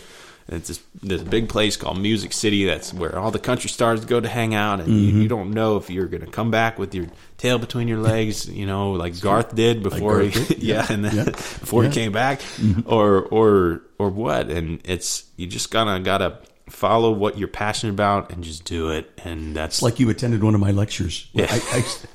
[0.51, 2.65] it's this, this big place called Music City.
[2.65, 5.77] That's where all the country stars go to hang out, and you, you don't know
[5.77, 8.49] if you're going to come back with your tail between your legs.
[8.61, 11.23] You know, like Garth did before Garth he, did, yeah, and then yeah.
[11.31, 11.89] before Yeah.
[11.89, 11.99] Mm-hmm.
[11.99, 12.41] he came back,
[12.85, 14.49] or or or what?
[14.49, 16.37] And it's you just kind of gotta
[16.69, 19.11] follow what you're passionate about and just do it.
[19.25, 21.27] And that's It's like you attended one of my lectures.
[21.33, 21.47] Yeah.
[21.49, 21.55] I,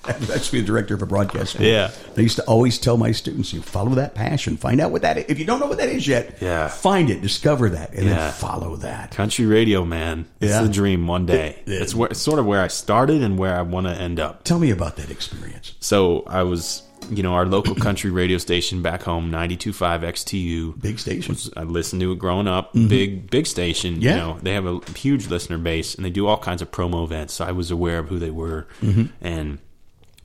[0.05, 1.67] I, I was actually the director of a broadcast school.
[1.67, 1.91] Yeah.
[2.17, 4.57] I used to always tell my students, you follow that passion.
[4.57, 5.25] Find out what that is.
[5.29, 6.69] If you don't know what that is yet, Yeah.
[6.69, 8.15] find it, discover that, and Yeah.
[8.17, 9.11] then follow that.
[9.11, 10.27] country radio, man.
[10.41, 10.63] It's Yeah.
[10.63, 11.57] the dream one day.
[11.67, 13.93] It- it- it's where it's sort of where I started and where I want to
[13.95, 14.45] end up.
[14.45, 15.73] Tell me about that experience.
[15.81, 20.81] So I was, you know, our local country radio station back home, 92.5 XTU.
[20.81, 21.37] Big station.
[21.57, 22.73] I listened to it growing up.
[22.73, 23.95] Big, big station.
[23.95, 24.03] Mm-hmm.
[24.03, 24.11] Yeah.
[24.11, 27.05] You know, they have a huge listener base and they do all kinds of promo
[27.05, 27.35] events.
[27.35, 28.67] So I was aware of who they were.
[28.81, 29.07] Mm-hmm.
[29.21, 29.59] And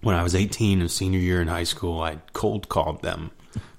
[0.02, 3.32] when I was 18 and senior year in high school, I cold called them,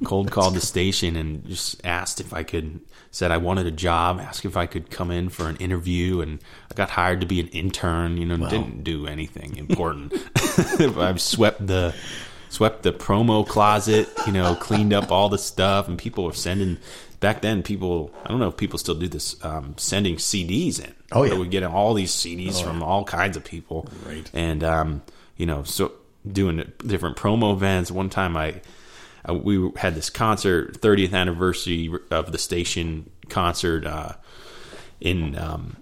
[0.05, 2.81] cold called the station and just asked if I could,
[3.11, 6.21] said I wanted a job, asked if I could come in for an interview.
[6.21, 6.39] And
[6.71, 10.15] I got hired to be an intern, you know, didn't do anything important.
[10.81, 11.95] I've swept the,
[12.53, 16.77] swept the promo closet, you know, cleaned up all the stuff, and people were sending.
[17.19, 20.95] Back then, people I don't know if people still do this, um, sending CDs in.
[21.13, 21.31] Oh, yeah.
[21.31, 24.29] So we get all these CDs from all kinds of people, Right.
[24.35, 25.03] And um,
[25.37, 25.93] you know, so
[26.31, 27.91] doing different promo events.
[27.91, 28.61] One time, I,
[29.25, 34.13] I we had this concert, 30th anniversary of the station concert uh,
[35.01, 35.77] in um,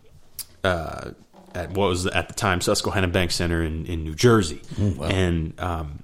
[0.62, 1.12] uh,
[1.54, 6.02] at what was at the time Susquehanna Bank Center in, in New Jersey, and um,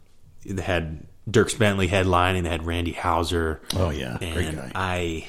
[0.49, 2.45] they had Dierks Bentley headlining.
[2.45, 3.61] They had Randy Houser.
[3.75, 4.19] Oh, yeah.
[4.21, 4.73] and Great guy.
[4.75, 5.27] I.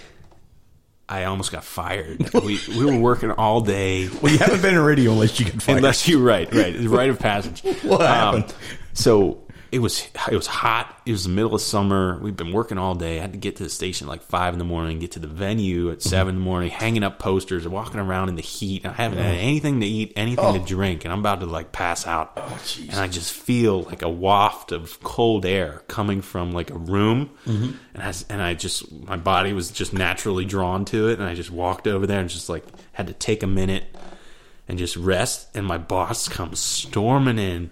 [1.09, 2.30] I almost got fired.
[2.34, 4.09] We we were working all day.
[4.22, 5.78] Well, you haven't been in radio unless you get fired.
[5.78, 7.63] Unless you're right, right, rite of passage.
[7.84, 8.53] What um, happened?
[8.91, 9.41] so
[9.72, 11.01] it was it was hot.
[11.05, 12.18] It was the middle of summer.
[12.20, 13.18] We've been working all day.
[13.18, 15.20] I had to get to the station at like five in the morning, get to
[15.20, 16.09] the venue at mm-hmm.
[16.09, 18.86] seven in the morning, hanging up posters, walking around in the heat.
[18.86, 20.65] I haven't had anything to eat, anything to oh.
[20.65, 22.34] drink, and I'm about to like pass out.
[22.38, 22.59] Oh,
[22.89, 27.32] and I just feel like a waft of cold air coming from like a room,
[27.45, 27.72] mm-hmm.
[27.93, 31.36] and I and I just my body was just naturally drawn to it, and I
[31.36, 33.84] just walked over there and just like had to take a minute
[34.68, 35.49] and just rest.
[35.55, 37.72] And my boss comes storming in.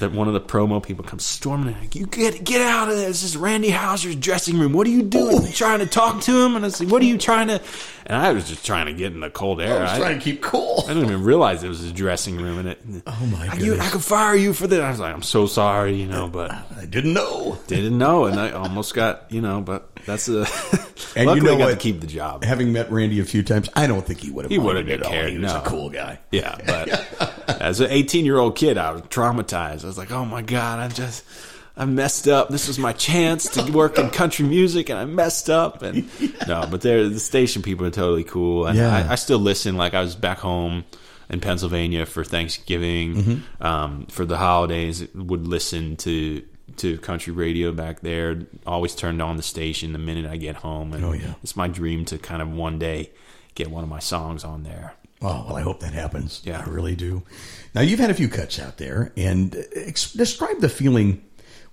[0.00, 1.80] That one of the promo people comes storming in.
[1.80, 3.08] Like, you get get out of there!
[3.08, 4.72] This is Randy Houser's dressing room.
[4.72, 5.42] What are you doing?
[5.46, 6.56] You trying to talk to him?
[6.56, 7.60] And I said, "What are you trying to?"
[8.06, 9.78] And I was just trying to get in the cold air.
[9.78, 10.84] I was I, trying to keep cool.
[10.84, 12.58] I didn't even realize it was his dressing room.
[12.58, 12.82] And it.
[13.06, 13.78] Oh, my god!
[13.78, 14.80] I could fire you for this.
[14.80, 17.58] I was like, I'm so sorry, you know, but I didn't know.
[17.66, 20.46] didn't know, and I almost got, you know, but that's a.
[21.16, 21.70] And luckily, you know I got what?
[21.72, 22.42] to keep the job.
[22.44, 24.50] Having met Randy a few times, I don't think he would have.
[24.50, 25.12] He wouldn't at have all.
[25.12, 25.60] cared, He was no.
[25.60, 26.18] a cool guy.
[26.32, 29.83] Yeah, but as an 18 year old kid, I was traumatized.
[29.84, 31.24] I was like, oh my God, I just,
[31.76, 32.48] I messed up.
[32.48, 35.82] This was my chance to work in country music and I messed up.
[35.82, 36.08] And
[36.48, 38.66] no, but they're, the station people are totally cool.
[38.66, 38.94] And Yeah.
[39.08, 39.76] I, I still listen.
[39.76, 40.84] Like I was back home
[41.30, 43.62] in Pennsylvania for Thanksgiving, Mm-hmm.
[43.66, 46.42] um, for the holidays, would listen to,
[46.76, 48.42] to country radio back there.
[48.66, 50.92] Always turned on the station the minute I get home.
[50.92, 51.34] And Oh, yeah.
[51.42, 53.10] it's my dream to kind of one day
[53.54, 54.94] get one of my songs on there.
[55.24, 56.40] Oh well, I hope that happens.
[56.44, 56.62] Yeah.
[56.64, 57.22] I really do.
[57.74, 61.24] Now you've had a few cuts out there, and ex- describe the feeling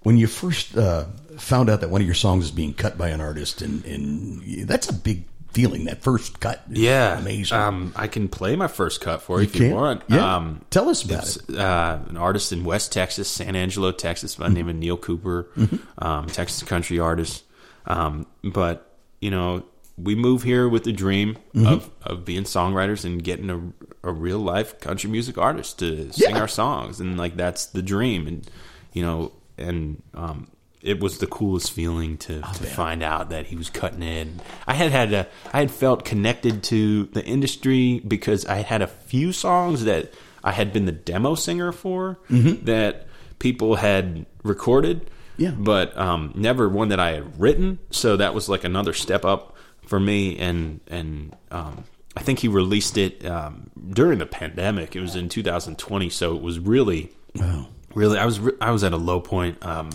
[0.04, 1.06] when you first uh,
[1.38, 4.68] found out that one of your songs is being cut by an artist, and, and
[4.68, 5.86] that's a big feeling.
[5.86, 7.56] That first cut, is Yeah, amazing.
[7.58, 9.64] Um, I can play my first cut for you, if can?
[9.64, 10.04] you want.
[10.08, 10.38] Yeah.
[10.38, 11.56] Um, Tell us about it.
[11.56, 15.50] Uh, an artist in West Texas, San Angelo, Texas, by the name of Neil Cooper,
[15.58, 16.04] Mm-hmm.
[16.04, 17.44] um, Texas country artist.
[17.86, 18.88] Um, but
[19.20, 19.64] you know,
[19.98, 21.66] we move here with the dream Mm-hmm.
[21.68, 26.38] of of being songwriters and getting a, a real life country music artist to sing
[26.38, 28.50] our songs, and like that's the dream, and
[28.94, 30.48] you know, and um,
[30.82, 34.28] it was the coolest feeling to, to find out that he was cutting it.
[34.66, 38.88] I had had a, I had felt connected to the industry because I had a
[38.88, 40.12] few songs that
[40.44, 43.06] I had been the demo singer for that
[43.38, 45.52] people had recorded, Yeah.
[45.52, 47.78] but um, never one that I had written.
[47.92, 49.51] So that was like another step up
[49.92, 51.84] for me, and and um,
[52.16, 54.96] I think he released it um, during the pandemic.
[54.96, 57.68] It was in 2020, so it was really Wow.
[57.94, 59.90] really i was re- i was at a low point um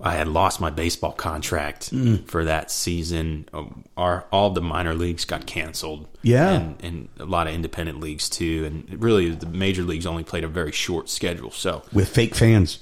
[0.00, 2.24] i had lost my baseball contract Mm.
[2.28, 6.50] for that season um, our all the minor leagues got canceled Yeah.
[6.50, 10.44] and, and a lot of independent leagues too and really the major leagues only played
[10.44, 12.78] a very short schedule so with fake fans.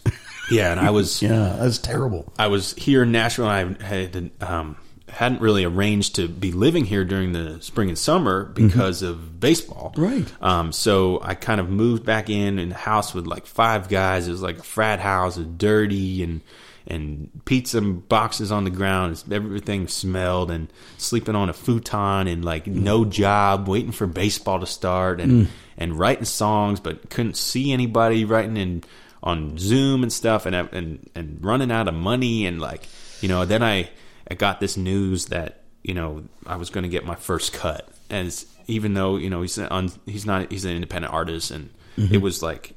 [0.51, 2.31] yeah and i was yeah, that's terrible.
[2.39, 3.49] I was here in Nashville.
[3.49, 4.77] and I had um,
[5.13, 9.93] hadn't really arranged to be living here during the spring and summer because of baseball.
[9.95, 10.03] Mm-hmm.
[10.03, 10.33] Right.
[10.43, 14.29] Um, so I kind of moved back in in the house with like five guys.
[14.29, 16.41] It was like a frat house, it was dirty and
[16.87, 19.23] and pizza boxes on the ground.
[19.31, 24.67] Everything smelled and sleeping on a futon and like no job, waiting for baseball to
[24.67, 25.49] start and
[25.79, 28.85] and writing songs, but couldn't see anybody writing in
[29.23, 32.89] on Zoom and stuff, and and and running out of money and like
[33.21, 33.45] you know.
[33.45, 33.91] Then I
[34.31, 37.89] I got this news that you know I was going to get my first cut,
[38.09, 38.33] and
[38.67, 42.15] even though you know he's on he's not he's an independent artist, and mm-hmm.
[42.15, 42.75] it was like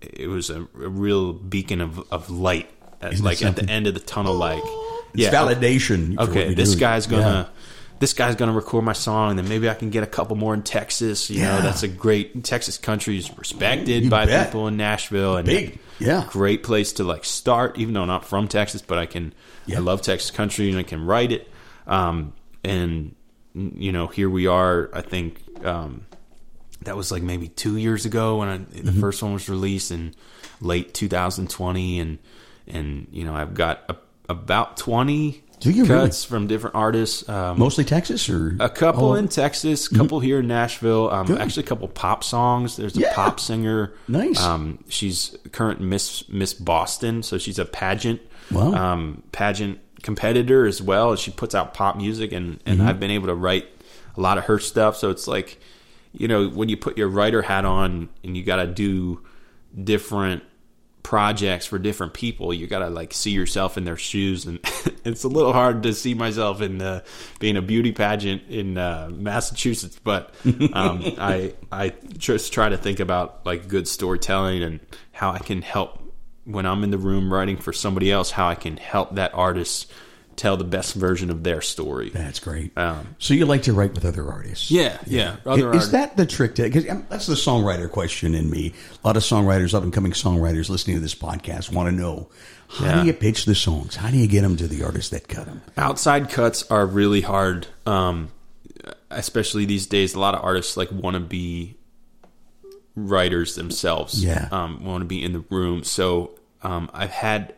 [0.00, 2.70] it was a, a real beacon of of light,
[3.00, 4.90] at, like at the end of the tunnel, like oh.
[5.16, 6.16] It's validation.
[6.16, 6.80] for what okay, this doing.
[6.80, 7.60] guy's gonna Yeah.
[8.00, 10.52] This guy's gonna record my song, and then maybe I can get a couple more
[10.54, 11.30] in Texas.
[11.30, 11.56] You Yeah.
[11.56, 14.48] know, that's a great Texas country is respected You by bet.
[14.48, 15.78] people in Nashville, and Big.
[15.98, 16.26] Yeah.
[16.30, 17.78] great place to like start.
[17.78, 19.32] Even though I'm not from Texas, but I can
[19.66, 19.76] Yeah.
[19.76, 21.50] I love Texas country and I can write it.
[21.86, 22.32] Um,
[22.64, 23.14] and
[23.54, 24.90] you know, here we are.
[24.92, 26.06] I think um,
[26.82, 29.00] that was like maybe two years ago when I, the Mm-hmm.
[29.00, 30.14] first one was released in
[30.60, 32.18] late 2020, and
[32.66, 33.96] and you know I've got a,
[34.28, 36.06] about 20 Do you really?
[36.06, 37.26] cuts from different artists.
[37.28, 41.10] Um, Mostly Texas or a couple Oh, in Texas, a couple here in Nashville.
[41.10, 41.40] Um, Good.
[41.40, 42.76] actually, a couple pop songs.
[42.76, 43.14] There's a Yeah.
[43.14, 43.92] pop singer.
[44.08, 44.42] Nice.
[44.42, 48.72] Um, she's current Miss Miss Boston, so she's a pageant Wow.
[48.74, 51.10] um, pageant competitor as well.
[51.12, 52.88] And she puts out pop music, and and Mm-hmm.
[52.88, 53.66] I've been able to write
[54.16, 54.96] a lot of her stuff.
[54.96, 55.58] So it's like,
[56.12, 59.20] you know, when you put your writer hat on and you got to do
[59.82, 60.42] different
[61.04, 62.52] projects for different people.
[62.52, 64.58] You got to like see yourself in their shoes, and
[65.04, 67.04] it's a little hard to see myself in uh,
[67.38, 70.00] being a beauty pageant in uh, Massachusetts.
[70.02, 70.34] But
[70.72, 74.80] um, I I just try to think about like good storytelling and
[75.12, 76.00] how I can help
[76.44, 78.32] when I'm in the room writing for somebody else.
[78.32, 79.92] How I can help that artist
[80.36, 82.10] tell the best version of their story.
[82.10, 82.76] That's great.
[82.76, 84.70] Um, so you like to write with other artists?
[84.70, 85.36] Yeah, yeah.
[85.46, 86.54] Other is that the trick?
[86.56, 88.72] Because that's the songwriter question in me.
[89.02, 92.28] A lot of songwriters, up and coming songwriters, listening to this podcast, want to know
[92.68, 93.00] how Yeah.
[93.02, 93.96] do you pitch the songs?
[93.96, 95.62] How do you get them to the artists that cut them?
[95.76, 98.30] outside cuts are really hard um
[99.10, 101.76] especially these days a lot of artists like want to be
[102.96, 104.48] writers themselves Yeah.
[104.52, 107.54] um want to be in the room so um i've had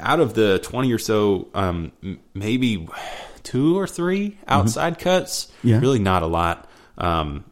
[0.00, 1.92] out of the 20 or so um
[2.34, 2.88] maybe
[3.42, 5.68] two or three outside cuts Mm-hmm.
[5.68, 5.78] Yeah.
[5.80, 6.68] really not a lot
[6.98, 7.44] um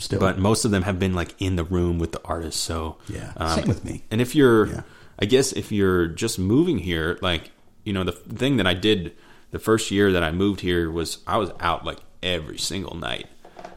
[0.00, 2.60] Still, but most of them have been like in the room with the artist.
[2.60, 3.32] So Yeah.
[3.36, 4.04] um, Same with me.
[4.12, 4.82] And if you're, Yeah.
[5.18, 7.50] I guess if you're just moving here, like
[7.82, 9.16] you know, the thing that I did
[9.50, 13.26] the first year that I moved here was I was out like every single night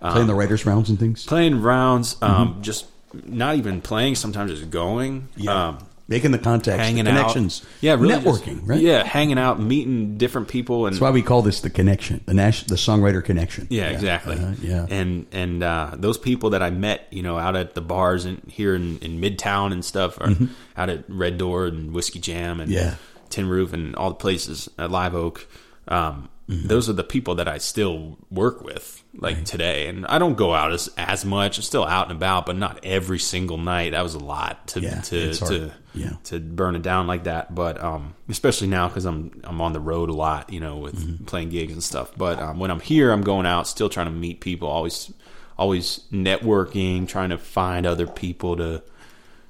[0.01, 1.25] playing the writers' rounds and things.
[1.25, 2.85] playing rounds, um, just
[3.25, 4.13] not even playing.
[4.15, 5.79] Sometimes just going, um,
[6.11, 8.79] making the contacts, hanging the connections, out, yeah, really just- networking, right?
[8.79, 12.33] Yeah, hanging out, meeting different people, and That's why we call this the connection, the
[12.35, 13.65] Nash, the songwriter connection.
[13.71, 14.37] Yeah, exactly.
[14.37, 14.85] Uh, yeah.
[14.89, 18.41] and and uh, those people that I met, you know, out at the bars and
[18.47, 20.35] here in, in Midtown and stuff, or
[20.77, 22.77] out at Red Door and Whiskey Jam and Mm-hmm.
[22.87, 22.95] Yeah.
[23.29, 25.47] Tin Roof and all the places at Live Oak.
[25.87, 26.67] Um, Mm-hmm.
[26.67, 29.87] Those are the people that I still work with, like today.
[29.87, 31.57] And I don't go out as as much.
[31.57, 33.91] I'm still out and about, but not every single night.
[33.91, 36.13] That was a lot to Yeah, to to Yeah.
[36.25, 37.55] to burn it down like that.
[37.55, 40.95] But um, especially now because I'm I'm on the road a lot, you know, with
[40.95, 41.25] Mm-hmm.
[41.25, 42.11] playing gigs and stuff.
[42.17, 45.11] But um, when I'm here, I'm going out, still trying to meet people, always
[45.57, 48.83] always networking, trying to find other people to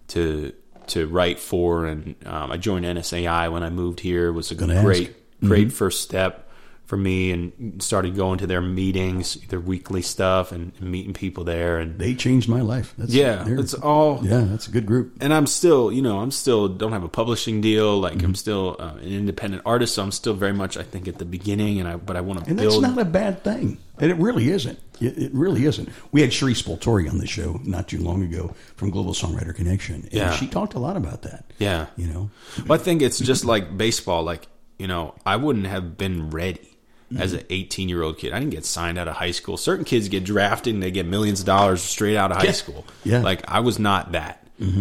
[0.09, 0.53] to
[0.87, 1.85] to write for.
[1.85, 4.27] And um, I joined NSAI when I moved here.
[4.27, 5.17] It was a Gonna great ask.
[5.17, 5.47] Mm-hmm.
[5.47, 6.47] great first step
[6.85, 11.79] for me, and started going to their meetings, their weekly stuff, and, meeting people there.
[11.79, 12.93] And They changed my life.
[12.97, 15.13] That's, yeah, it's all yeah, that's a good group.
[15.21, 17.97] and I'm still, you know, I'm still don't have a publishing deal.
[17.99, 18.25] Like Mm-hmm.
[18.25, 21.23] I'm still uh, an independent artist, so I'm still very much, I think, at the
[21.25, 21.79] beginning.
[21.79, 23.77] And I, but I want to And that's not a bad thing.
[23.97, 24.79] And it really isn't.
[24.99, 25.87] It, it really isn't.
[26.11, 29.95] We had Cherie Spoltori on the show not too long ago from Global Songwriter Connection.
[30.03, 30.31] And Yeah.
[30.33, 31.45] she talked a lot about that.
[31.59, 32.29] yeah, You know?
[32.67, 34.23] Well, I think it's just like baseball.
[34.23, 36.70] Like you know, I wouldn't have been ready
[37.19, 38.33] as an 18 year old kid.
[38.33, 39.57] I didn't get signed out of high school.
[39.57, 42.51] Certain kids get drafted and they get millions of dollars straight out of high Yeah.
[42.51, 42.85] school.
[43.03, 43.15] Yeah.
[43.15, 43.23] Mm-hmm.
[43.25, 44.37] Like I was not that.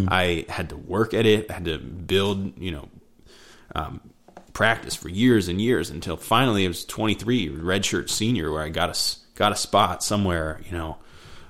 [0.07, 1.49] I had to work at it.
[1.49, 2.57] I had to build.
[2.59, 2.89] You know,
[3.73, 3.99] um,
[4.53, 8.89] practice for years and years until finally I was 23, redshirt senior, where I got
[8.95, 10.97] a got a spot somewhere, you know,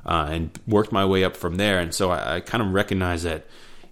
[0.06, 1.80] uh, and worked my way up from there.
[1.80, 3.48] And so I, I kind of recognize that,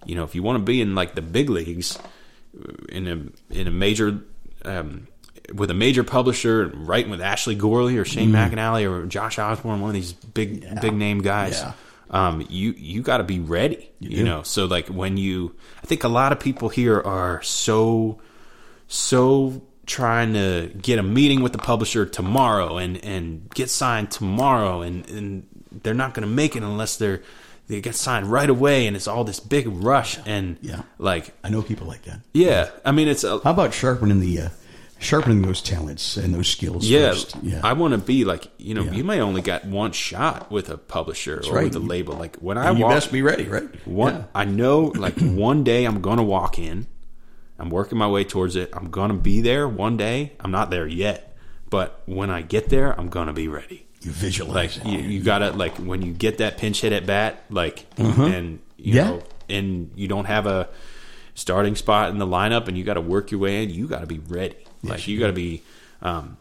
[0.06, 1.98] you know, if you want to be in like the big leagues,
[2.88, 4.20] in a in a major.
[4.64, 5.06] Um,
[5.54, 9.90] with a major publisher, writing with Ashley Gorley or Shane McAnally or Josh Osborne, one
[9.90, 11.72] of these big big name guys, Yeah.
[12.10, 13.90] um, you you got to be ready.
[13.98, 14.24] You, do.
[14.24, 18.20] know, so like when you, I think a lot of people here are so
[18.88, 24.82] so trying to get a meeting with the publisher tomorrow and and get signed tomorrow,
[24.82, 25.46] and and
[25.82, 27.22] they're not going to make it unless they're
[27.68, 30.82] they get signed right away, and it's all this big rush and Yeah.
[30.98, 32.20] like I know people like that.
[32.32, 34.48] yeah, I mean it's a How about sharpening the uh,
[35.00, 37.14] sharpening those talents and those skills yeah?
[37.42, 37.60] Yeah.
[37.64, 38.92] I want to be like you know Yeah.
[38.92, 41.64] you may only got one shot with a publisher or right.
[41.64, 42.14] with a label.
[42.14, 43.68] Like when I and you walk, best be ready, right?
[43.86, 44.24] One, Yeah.
[44.34, 46.86] I know, like one day I'm gonna walk in.
[47.58, 48.70] I'm working my way towards it.
[48.72, 50.32] I'm gonna be there one day.
[50.40, 51.36] I'm not there yet,
[51.68, 53.86] but when I get there, I'm gonna be ready.
[54.02, 55.00] You visualize Like it.
[55.02, 58.24] you, you gotta like when you get that pinch hit at bat, like uh-huh.
[58.24, 58.94] and you.
[58.94, 59.04] Yeah.
[59.10, 60.68] know, and you don't have a
[61.34, 63.70] starting spot in the lineup, and you got to work your way in.
[63.70, 64.56] You got to be ready.
[64.82, 65.62] Like you got to be.
[66.02, 66.36] Um,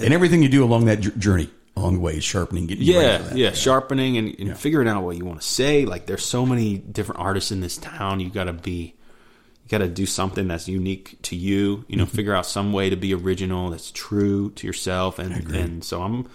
[0.00, 2.66] and everything you do along that j- journey, along the way, is sharpening.
[2.66, 3.36] Getting yeah, that.
[3.36, 5.84] yeah, sharpening and, and figuring out what you want to say.
[5.86, 8.20] Like, there's so many different artists in this town.
[8.20, 8.94] You got to be,
[9.64, 11.84] you got to do something that's unique to you.
[11.88, 12.16] You know, Mm-hmm.
[12.16, 15.18] figure out some way to be original that's true to yourself.
[15.18, 16.28] And and so I'm,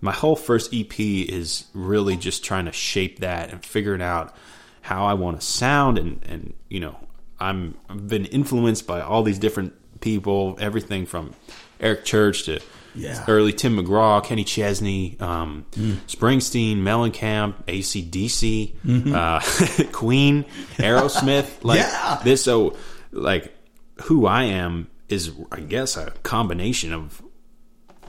[0.00, 4.34] my whole first EP is really just trying to shape that and figuring out
[4.82, 5.98] how I want to sound.
[5.98, 6.96] And and you know,
[7.40, 11.34] I'm I've been influenced by all these different people, everything from
[11.80, 12.60] Eric Church to
[12.94, 13.24] Yeah.
[13.28, 15.96] early Tim McGraw, Kenny Chesney, um, Mm.
[16.08, 18.74] Springsteen, Mellencamp, ACDC,
[19.14, 19.40] uh,
[19.92, 20.44] Queen,
[20.76, 21.48] Aerosmith.
[21.62, 22.16] Like Mm-hmm.
[22.18, 22.20] Yeah.
[22.24, 22.76] this, so
[23.12, 23.54] like
[24.02, 27.22] who I am is, I guess, a combination of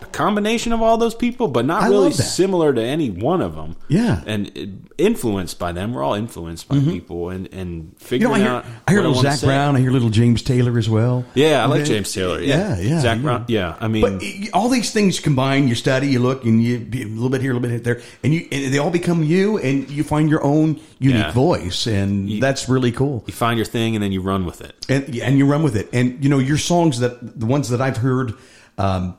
[0.02, 3.56] a combination of all those people, but not I really similar to any one of
[3.56, 3.76] them.
[3.88, 4.22] Yeah.
[4.26, 5.94] and it, influenced by them.
[5.94, 8.66] We're all influenced by people, and and You know, figuring I hear, out.
[8.88, 9.42] I hear little Zac.
[9.42, 9.76] Brown.
[9.76, 11.26] I hear little James Taylor as well.
[11.34, 11.94] Yeah, I like Okay.
[11.96, 12.40] James Taylor.
[12.40, 13.22] Yeah, Yeah, yeah, Zac yeah.
[13.24, 13.46] Brown.
[13.48, 14.24] Yeah, I mean, But
[14.54, 17.56] all these things combined, you study, you look, and you a little bit here, a
[17.56, 20.80] little bit there, and you and they all become you, and you find your own
[21.00, 21.32] unique Yeah.
[21.32, 23.24] voice, and that's really cool.
[23.26, 24.76] you find your thing and then you run with it.
[24.88, 27.82] And and you run with it, and you know your songs that the ones that
[27.82, 28.34] I've heard,
[28.78, 29.16] um,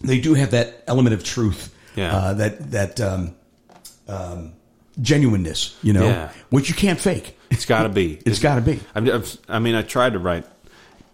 [0.00, 2.14] they do have that element of truth, Yeah.
[2.16, 3.34] uh, that that um,
[4.08, 4.52] um,
[5.00, 6.32] genuineness, you know, Yeah.
[6.50, 7.36] which you can't fake.
[7.50, 8.20] It's got to be.
[8.26, 8.80] It's got to be.
[8.94, 10.46] I've, I've, I mean, I tried to write.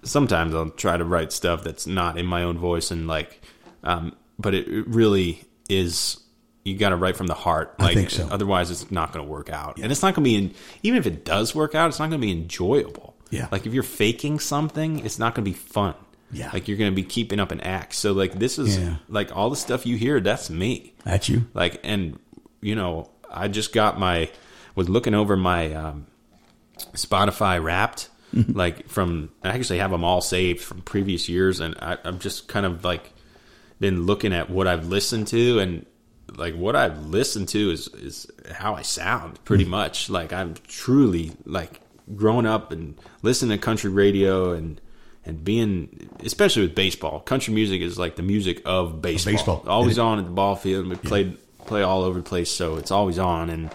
[0.02, 3.42] Sometimes I'll try to write stuff that's not in my own voice, and like,
[3.82, 6.20] um, but it, it really is.
[6.64, 7.74] You got to write from the heart.
[7.78, 8.26] I think so.
[8.30, 10.36] Otherwise, it's not going to work out, and it's not going to be.
[10.36, 13.14] In, even if it does work out, it's not going to be enjoyable.
[13.30, 13.48] Yeah.
[13.50, 15.94] Like if you're faking something, it's not going to be fun.
[16.32, 16.50] Yeah.
[16.52, 17.94] Like you're going to be keeping up an act.
[17.94, 18.96] So like this is Yeah.
[19.08, 20.20] like all the stuff you hear.
[20.20, 21.46] That's me That's you.
[21.54, 22.18] like and
[22.60, 24.30] you know i just got my
[24.74, 26.06] was looking over my um,
[26.94, 28.58] spotify wrapped Mm-hmm.
[28.58, 32.48] like from i actually have them all saved from previous years and I, i'm just
[32.48, 33.12] kind of like
[33.78, 35.86] been looking at what i've listened to and
[36.34, 39.68] like what i've listened to is is how i sound pretty Mm.
[39.68, 41.80] much like i'm truly like
[42.16, 44.80] growing up and listening to country radio and
[45.26, 49.64] and being especially with baseball country music is like the music of baseball, baseball.
[49.66, 50.86] always on at the ball field.
[50.86, 53.70] And we played play all over the place so it's always on and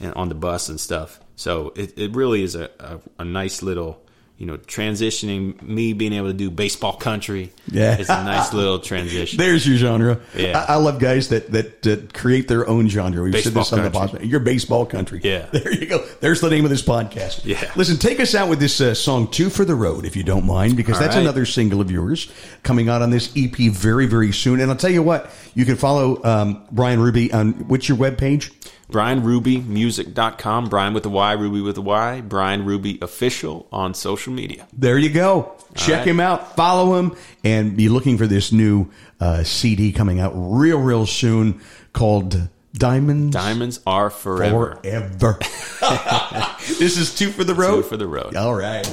[0.00, 1.20] and on the bus and stuff.
[1.36, 4.02] So it, it really is a, a, a nice little
[4.38, 7.96] you know transitioning me being able to do baseball country Yeah.
[7.98, 10.20] it's a nice little transition There's your genre.
[10.36, 10.64] Yeah.
[10.68, 13.22] I, I love guys that that, that create their own genre.
[13.22, 14.18] We've said Baseball this on the country.
[14.20, 14.30] podcast.
[14.30, 15.20] Your baseball country.
[15.22, 15.46] Yeah.
[15.52, 16.04] There you go.
[16.20, 17.44] There's the name of this podcast.
[17.44, 17.70] Yeah.
[17.76, 20.44] Listen, take us out with this uh, song "Two for the Road," if you don't
[20.44, 21.22] mind, because All that's right.
[21.22, 22.30] another single of yours
[22.62, 24.60] coming out on this EP very, very soon.
[24.60, 28.52] And I'll tell you what, you can follow um, Bryan Ruby on what's your webpage?
[28.90, 34.66] bryanrubymusic.com bryan with the y ruby with the y bryan ruby official on social media
[34.72, 35.52] There you go.
[35.74, 36.06] Check right.
[36.08, 37.14] him out, follow him,
[37.44, 38.88] and be looking for this new
[39.20, 41.60] uh, CD coming out real, real soon
[41.92, 43.34] called Diamonds.
[43.34, 45.38] diamonds are forever Forever.
[46.78, 47.76] this is two for the road.
[47.76, 48.36] Two for the road.
[48.36, 48.86] All right.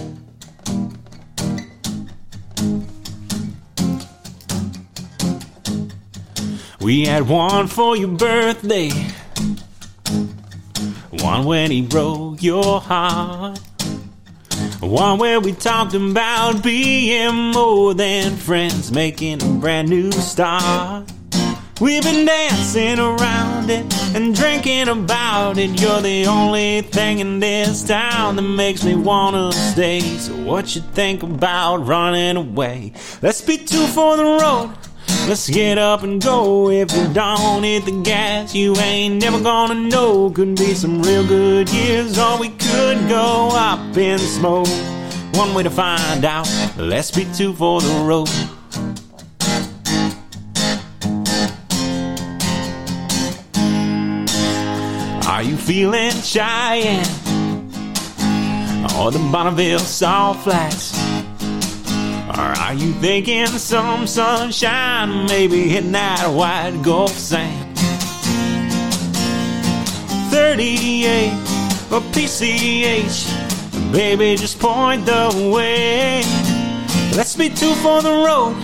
[6.81, 8.89] We had one for your birthday,
[11.23, 13.57] one when he broke your heart,
[14.81, 21.09] one where we talked about being more than friends, making a brand new start.
[21.79, 25.79] We've been dancing around it and drinking about it.
[25.79, 30.01] You're the only thing in this town that makes me wanna stay.
[30.01, 32.91] So what you think about running away?
[33.21, 34.73] Let's be two for the road.
[35.27, 36.69] Let's get up and go.
[36.69, 40.29] If you don't hit the gas, you ain't never gonna know.
[40.29, 44.67] Could be some real good years, or we could go up in smoke.
[45.35, 46.47] One way to find out.
[46.77, 48.29] Let's be two for the road.
[55.27, 57.05] Are you feeling Cheyenne?
[58.97, 61.02] Or the Bonneville Salt Flats?
[62.35, 65.27] Or are you thinking some sunshine?
[65.27, 67.77] Maybe hitting that white Gulf sand?
[70.31, 71.31] 38
[71.91, 73.91] or PCH?
[73.91, 76.23] Baby, just point the way.
[77.15, 78.55] Let's be two for the road.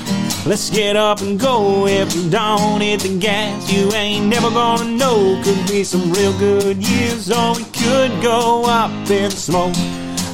[0.47, 1.85] Let's get up and go.
[1.85, 5.39] If you don't hit the gas, you ain't never gonna know.
[5.43, 9.75] Could be some real good years, or we could go up in smoke.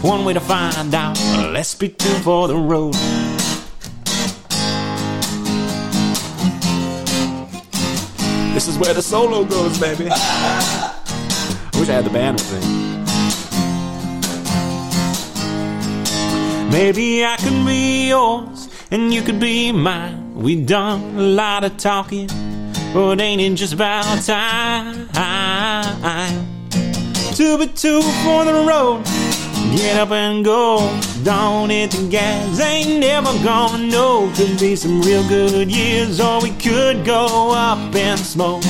[0.06, 1.18] One way to find out.
[1.52, 2.94] Let's be two for the road.
[8.54, 10.08] This is where the solo goes, baby.
[10.12, 12.60] I wish I had the band with me.
[16.72, 20.36] Maybe I can be yours and you could be mine.
[20.36, 22.28] We done a lot of talking,
[22.94, 25.08] but ain't it just about time
[27.34, 29.04] to be two for the road?
[29.76, 30.80] Get up and go,
[31.24, 32.62] don't hit the gas.
[32.62, 34.32] Ain't never gonna know.
[34.36, 38.64] Could be some real good years, or we could go up in smoke.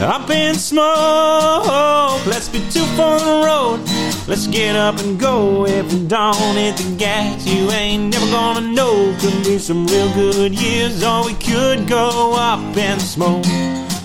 [0.00, 2.24] Up in smoke.
[2.26, 3.80] Let's be two for the road.
[4.26, 5.66] Let's get up and go.
[5.66, 9.14] If we don't hit the gas, you ain't never gonna know.
[9.20, 13.44] Could be some real good years, or we could go up in smoke.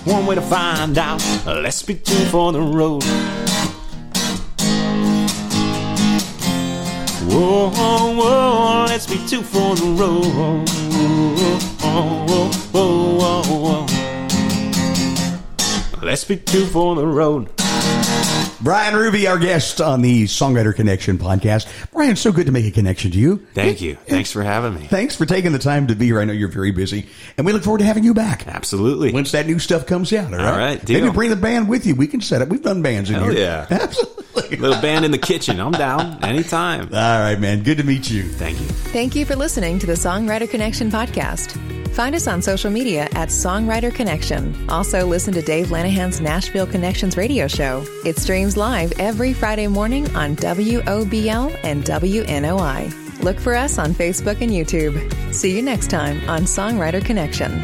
[0.04, 1.24] One way to find out.
[1.46, 3.04] Let's be two for the road.
[7.28, 10.24] Whoa, whoa, whoa, let's be two for the road.
[11.82, 13.86] Whoa, whoa, whoa, whoa, whoa.
[16.02, 17.50] Let's be two for the road.
[18.60, 21.68] Bryan Ruby, our guest on the Songwriter Connection podcast.
[21.92, 23.36] Bryan, so good to make a connection to you.
[23.54, 23.94] Thank you.
[24.06, 24.86] Thanks for having me.
[24.88, 26.20] Thanks for taking the time to be here.
[26.20, 27.06] I know you're very busy,
[27.36, 28.48] and we look forward to having you back.
[28.48, 29.12] Absolutely.
[29.12, 30.46] Once that new stuff comes out, all right?
[30.52, 31.00] All right, deal.
[31.02, 31.94] Maybe bring the band with you.
[31.94, 32.48] We can set up.
[32.48, 33.38] We've done bands in Hell here.
[33.40, 33.66] yeah.
[33.70, 34.56] Absolutely.
[34.56, 35.60] Little band in the kitchen.
[35.60, 36.86] I'm down anytime.
[36.92, 37.62] All right, man.
[37.62, 38.24] Good to meet you.
[38.24, 38.66] Thank you.
[38.66, 41.56] Thank you for listening to the Songwriter Connection podcast.
[41.94, 44.68] Find us on social media at Songwriter Connection.
[44.70, 47.84] Also, listen to Dave Lanahan's Nashville Connections radio show.
[48.04, 48.16] It
[48.56, 53.22] live every Friday morning on WOBL and WNOI.
[53.22, 55.34] Look for us on Facebook and YouTube.
[55.34, 57.62] See you next time on Songwriter Connection.